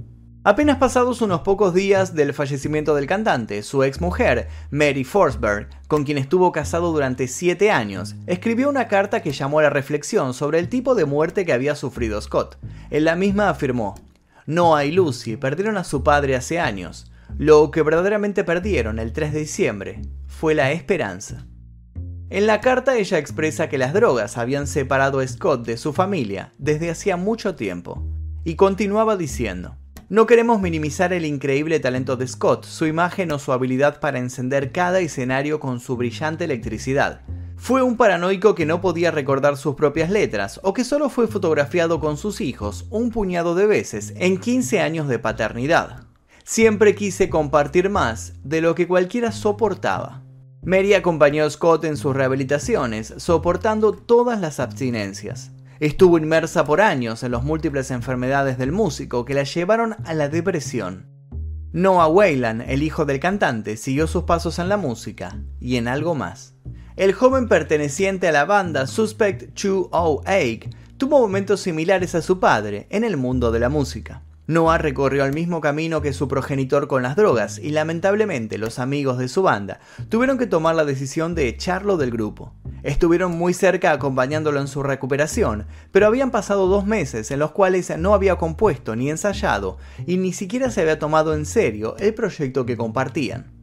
Apenas 0.43 0.77
pasados 0.77 1.21
unos 1.21 1.41
pocos 1.41 1.71
días 1.71 2.15
del 2.15 2.33
fallecimiento 2.33 2.95
del 2.95 3.05
cantante, 3.05 3.61
su 3.61 3.83
ex 3.83 4.01
mujer, 4.01 4.47
Mary 4.71 5.03
Forsberg, 5.03 5.69
con 5.87 6.03
quien 6.03 6.17
estuvo 6.17 6.51
casado 6.51 6.91
durante 6.91 7.27
siete 7.27 7.69
años, 7.69 8.15
escribió 8.25 8.67
una 8.67 8.87
carta 8.87 9.21
que 9.21 9.33
llamó 9.33 9.59
a 9.59 9.63
la 9.63 9.69
reflexión 9.69 10.33
sobre 10.33 10.57
el 10.57 10.67
tipo 10.67 10.95
de 10.95 11.05
muerte 11.05 11.45
que 11.45 11.53
había 11.53 11.75
sufrido 11.75 12.19
Scott. 12.19 12.57
En 12.89 13.05
la 13.05 13.15
misma 13.15 13.49
afirmó, 13.49 13.93
Noah 14.47 14.85
y 14.85 14.91
Lucy 14.91 15.37
perdieron 15.37 15.77
a 15.77 15.83
su 15.83 16.01
padre 16.01 16.35
hace 16.35 16.59
años. 16.59 17.11
Lo 17.37 17.69
que 17.69 17.83
verdaderamente 17.83 18.43
perdieron 18.43 18.97
el 18.97 19.13
3 19.13 19.33
de 19.33 19.39
diciembre 19.41 20.01
fue 20.25 20.55
la 20.55 20.71
esperanza. 20.71 21.45
En 22.31 22.47
la 22.47 22.61
carta 22.61 22.97
ella 22.97 23.19
expresa 23.19 23.69
que 23.69 23.77
las 23.77 23.93
drogas 23.93 24.39
habían 24.39 24.65
separado 24.65 25.19
a 25.19 25.27
Scott 25.27 25.67
de 25.67 25.77
su 25.77 25.93
familia 25.93 26.51
desde 26.57 26.89
hacía 26.89 27.15
mucho 27.15 27.53
tiempo, 27.53 28.03
y 28.43 28.55
continuaba 28.55 29.17
diciendo, 29.17 29.77
no 30.11 30.25
queremos 30.25 30.59
minimizar 30.59 31.13
el 31.13 31.23
increíble 31.23 31.79
talento 31.79 32.17
de 32.17 32.27
Scott, 32.27 32.65
su 32.65 32.85
imagen 32.85 33.31
o 33.31 33.39
su 33.39 33.53
habilidad 33.53 34.01
para 34.01 34.19
encender 34.19 34.73
cada 34.73 34.99
escenario 34.99 35.61
con 35.61 35.79
su 35.79 35.95
brillante 35.95 36.43
electricidad, 36.43 37.21
fue 37.55 37.81
un 37.81 37.95
paranoico 37.95 38.53
que 38.53 38.65
no 38.65 38.81
podía 38.81 39.11
recordar 39.11 39.55
sus 39.55 39.75
propias 39.75 40.09
letras 40.09 40.59
o 40.63 40.73
que 40.73 40.83
solo 40.83 41.07
fue 41.07 41.29
fotografiado 41.29 42.01
con 42.01 42.17
sus 42.17 42.41
hijos 42.41 42.87
un 42.89 43.09
puñado 43.09 43.55
de 43.55 43.67
veces 43.67 44.13
en 44.17 44.37
15 44.37 44.81
años 44.81 45.07
de 45.07 45.17
paternidad. 45.17 46.03
Siempre 46.43 46.93
quise 46.93 47.29
compartir 47.29 47.89
más 47.89 48.33
de 48.43 48.59
lo 48.59 48.75
que 48.75 48.89
cualquiera 48.89 49.31
soportaba. 49.31 50.23
Mary 50.61 50.93
acompañó 50.93 51.45
a 51.45 51.49
Scott 51.49 51.85
en 51.85 51.95
sus 51.95 52.13
rehabilitaciones, 52.13 53.13
soportando 53.15 53.93
todas 53.93 54.41
las 54.41 54.59
abstinencias. 54.59 55.51
Estuvo 55.81 56.19
inmersa 56.19 56.63
por 56.63 56.79
años 56.79 57.23
en 57.23 57.31
las 57.31 57.43
múltiples 57.43 57.89
enfermedades 57.89 58.59
del 58.59 58.71
músico 58.71 59.25
que 59.25 59.33
la 59.33 59.41
llevaron 59.41 59.95
a 60.05 60.13
la 60.13 60.29
depresión. 60.29 61.07
Noah 61.71 62.07
Wayland, 62.07 62.65
el 62.67 62.83
hijo 62.83 63.05
del 63.05 63.19
cantante, 63.19 63.77
siguió 63.77 64.05
sus 64.05 64.25
pasos 64.25 64.59
en 64.59 64.69
la 64.69 64.77
música 64.77 65.41
y 65.59 65.77
en 65.77 65.87
algo 65.87 66.13
más. 66.13 66.53
El 66.97 67.13
joven 67.13 67.47
perteneciente 67.47 68.27
a 68.27 68.31
la 68.31 68.45
banda 68.45 68.85
Suspect 68.85 69.59
208 69.59 70.69
tuvo 70.97 71.19
momentos 71.19 71.61
similares 71.61 72.13
a 72.13 72.21
su 72.21 72.39
padre 72.39 72.85
en 72.91 73.03
el 73.03 73.17
mundo 73.17 73.51
de 73.51 73.59
la 73.61 73.69
música. 73.69 74.21
Noah 74.51 74.77
recorrió 74.77 75.23
el 75.23 75.33
mismo 75.33 75.61
camino 75.61 76.01
que 76.01 76.11
su 76.11 76.27
progenitor 76.27 76.89
con 76.89 77.03
las 77.03 77.15
drogas 77.15 77.57
y 77.57 77.69
lamentablemente 77.69 78.57
los 78.57 78.79
amigos 78.79 79.17
de 79.17 79.29
su 79.29 79.43
banda 79.43 79.79
tuvieron 80.09 80.37
que 80.37 80.45
tomar 80.45 80.75
la 80.75 80.83
decisión 80.83 81.35
de 81.35 81.47
echarlo 81.47 81.95
del 81.95 82.11
grupo. 82.11 82.53
Estuvieron 82.83 83.31
muy 83.31 83.53
cerca 83.53 83.93
acompañándolo 83.93 84.59
en 84.59 84.67
su 84.67 84.83
recuperación, 84.83 85.67
pero 85.93 86.05
habían 86.05 86.31
pasado 86.31 86.67
dos 86.67 86.85
meses 86.85 87.31
en 87.31 87.39
los 87.39 87.51
cuales 87.51 87.97
no 87.97 88.13
había 88.13 88.35
compuesto 88.35 88.97
ni 88.97 89.09
ensayado 89.09 89.77
y 90.05 90.17
ni 90.17 90.33
siquiera 90.33 90.69
se 90.69 90.81
había 90.81 90.99
tomado 90.99 91.33
en 91.33 91.45
serio 91.45 91.95
el 91.97 92.13
proyecto 92.13 92.65
que 92.65 92.75
compartían. 92.75 93.53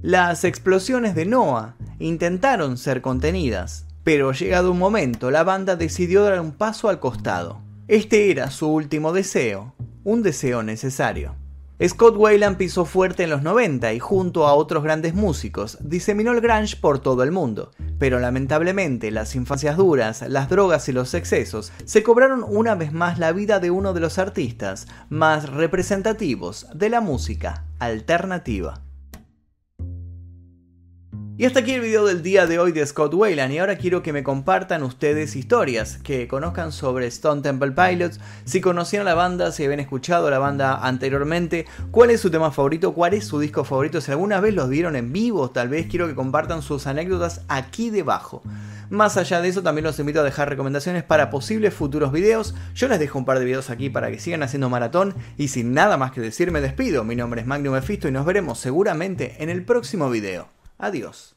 Las 0.00 0.44
explosiones 0.44 1.14
de 1.14 1.26
Noah 1.26 1.76
intentaron 1.98 2.78
ser 2.78 3.02
contenidas, 3.02 3.84
pero 4.02 4.32
llegado 4.32 4.72
un 4.72 4.78
momento 4.78 5.30
la 5.30 5.44
banda 5.44 5.76
decidió 5.76 6.22
dar 6.22 6.40
un 6.40 6.52
paso 6.52 6.88
al 6.88 7.00
costado. 7.00 7.60
Este 7.86 8.30
era 8.30 8.50
su 8.50 8.68
último 8.68 9.12
deseo, 9.12 9.74
un 10.04 10.22
deseo 10.22 10.62
necesario. 10.62 11.36
Scott 11.84 12.16
Wayland 12.16 12.58
pisó 12.58 12.84
fuerte 12.84 13.24
en 13.24 13.30
los 13.30 13.42
90 13.42 13.92
y 13.92 13.98
junto 13.98 14.46
a 14.46 14.54
otros 14.54 14.84
grandes 14.84 15.14
músicos 15.14 15.78
diseminó 15.80 16.30
el 16.30 16.40
grunge 16.40 16.76
por 16.76 17.00
todo 17.00 17.24
el 17.24 17.32
mundo, 17.32 17.72
pero 17.98 18.20
lamentablemente 18.20 19.10
las 19.10 19.34
infancias 19.34 19.76
duras, 19.76 20.22
las 20.28 20.48
drogas 20.48 20.88
y 20.88 20.92
los 20.92 21.12
excesos 21.14 21.72
se 21.84 22.04
cobraron 22.04 22.44
una 22.46 22.76
vez 22.76 22.92
más 22.92 23.18
la 23.18 23.32
vida 23.32 23.58
de 23.58 23.72
uno 23.72 23.94
de 23.94 24.00
los 24.00 24.18
artistas 24.18 24.86
más 25.08 25.48
representativos 25.48 26.68
de 26.72 26.88
la 26.88 27.00
música 27.00 27.64
alternativa. 27.80 28.80
Y 31.42 31.44
hasta 31.44 31.58
aquí 31.58 31.72
el 31.72 31.80
video 31.80 32.06
del 32.06 32.22
día 32.22 32.46
de 32.46 32.60
hoy 32.60 32.70
de 32.70 32.86
Scott 32.86 33.12
Wayland 33.14 33.52
y 33.52 33.58
ahora 33.58 33.76
quiero 33.76 34.00
que 34.00 34.12
me 34.12 34.22
compartan 34.22 34.84
ustedes 34.84 35.34
historias, 35.34 35.98
que 35.98 36.28
conozcan 36.28 36.70
sobre 36.70 37.08
Stone 37.08 37.42
Temple 37.42 37.72
Pilots, 37.72 38.20
si 38.44 38.60
conocían 38.60 39.04
la 39.04 39.14
banda, 39.14 39.50
si 39.50 39.64
habían 39.64 39.80
escuchado 39.80 40.30
la 40.30 40.38
banda 40.38 40.76
anteriormente, 40.86 41.66
cuál 41.90 42.10
es 42.10 42.20
su 42.20 42.30
tema 42.30 42.52
favorito, 42.52 42.94
cuál 42.94 43.14
es 43.14 43.24
su 43.24 43.40
disco 43.40 43.64
favorito, 43.64 44.00
si 44.00 44.12
alguna 44.12 44.40
vez 44.40 44.54
los 44.54 44.68
vieron 44.68 44.94
en 44.94 45.12
vivo, 45.12 45.50
tal 45.50 45.68
vez 45.68 45.88
quiero 45.88 46.06
que 46.06 46.14
compartan 46.14 46.62
sus 46.62 46.86
anécdotas 46.86 47.40
aquí 47.48 47.90
debajo. 47.90 48.44
Más 48.88 49.16
allá 49.16 49.40
de 49.40 49.48
eso, 49.48 49.64
también 49.64 49.84
los 49.84 49.98
invito 49.98 50.20
a 50.20 50.22
dejar 50.22 50.48
recomendaciones 50.48 51.02
para 51.02 51.28
posibles 51.28 51.74
futuros 51.74 52.12
videos. 52.12 52.54
Yo 52.72 52.86
les 52.86 53.00
dejo 53.00 53.18
un 53.18 53.24
par 53.24 53.40
de 53.40 53.46
videos 53.46 53.68
aquí 53.68 53.90
para 53.90 54.12
que 54.12 54.20
sigan 54.20 54.44
haciendo 54.44 54.70
maratón. 54.70 55.16
Y 55.38 55.48
sin 55.48 55.74
nada 55.74 55.96
más 55.96 56.12
que 56.12 56.20
decir, 56.20 56.52
me 56.52 56.60
despido. 56.60 57.02
Mi 57.02 57.16
nombre 57.16 57.40
es 57.40 57.48
Magnum 57.48 57.74
Mephisto 57.74 58.06
y 58.06 58.12
nos 58.12 58.26
veremos 58.26 58.60
seguramente 58.60 59.42
en 59.42 59.50
el 59.50 59.64
próximo 59.64 60.08
video. 60.08 60.61
Adiós. 60.82 61.36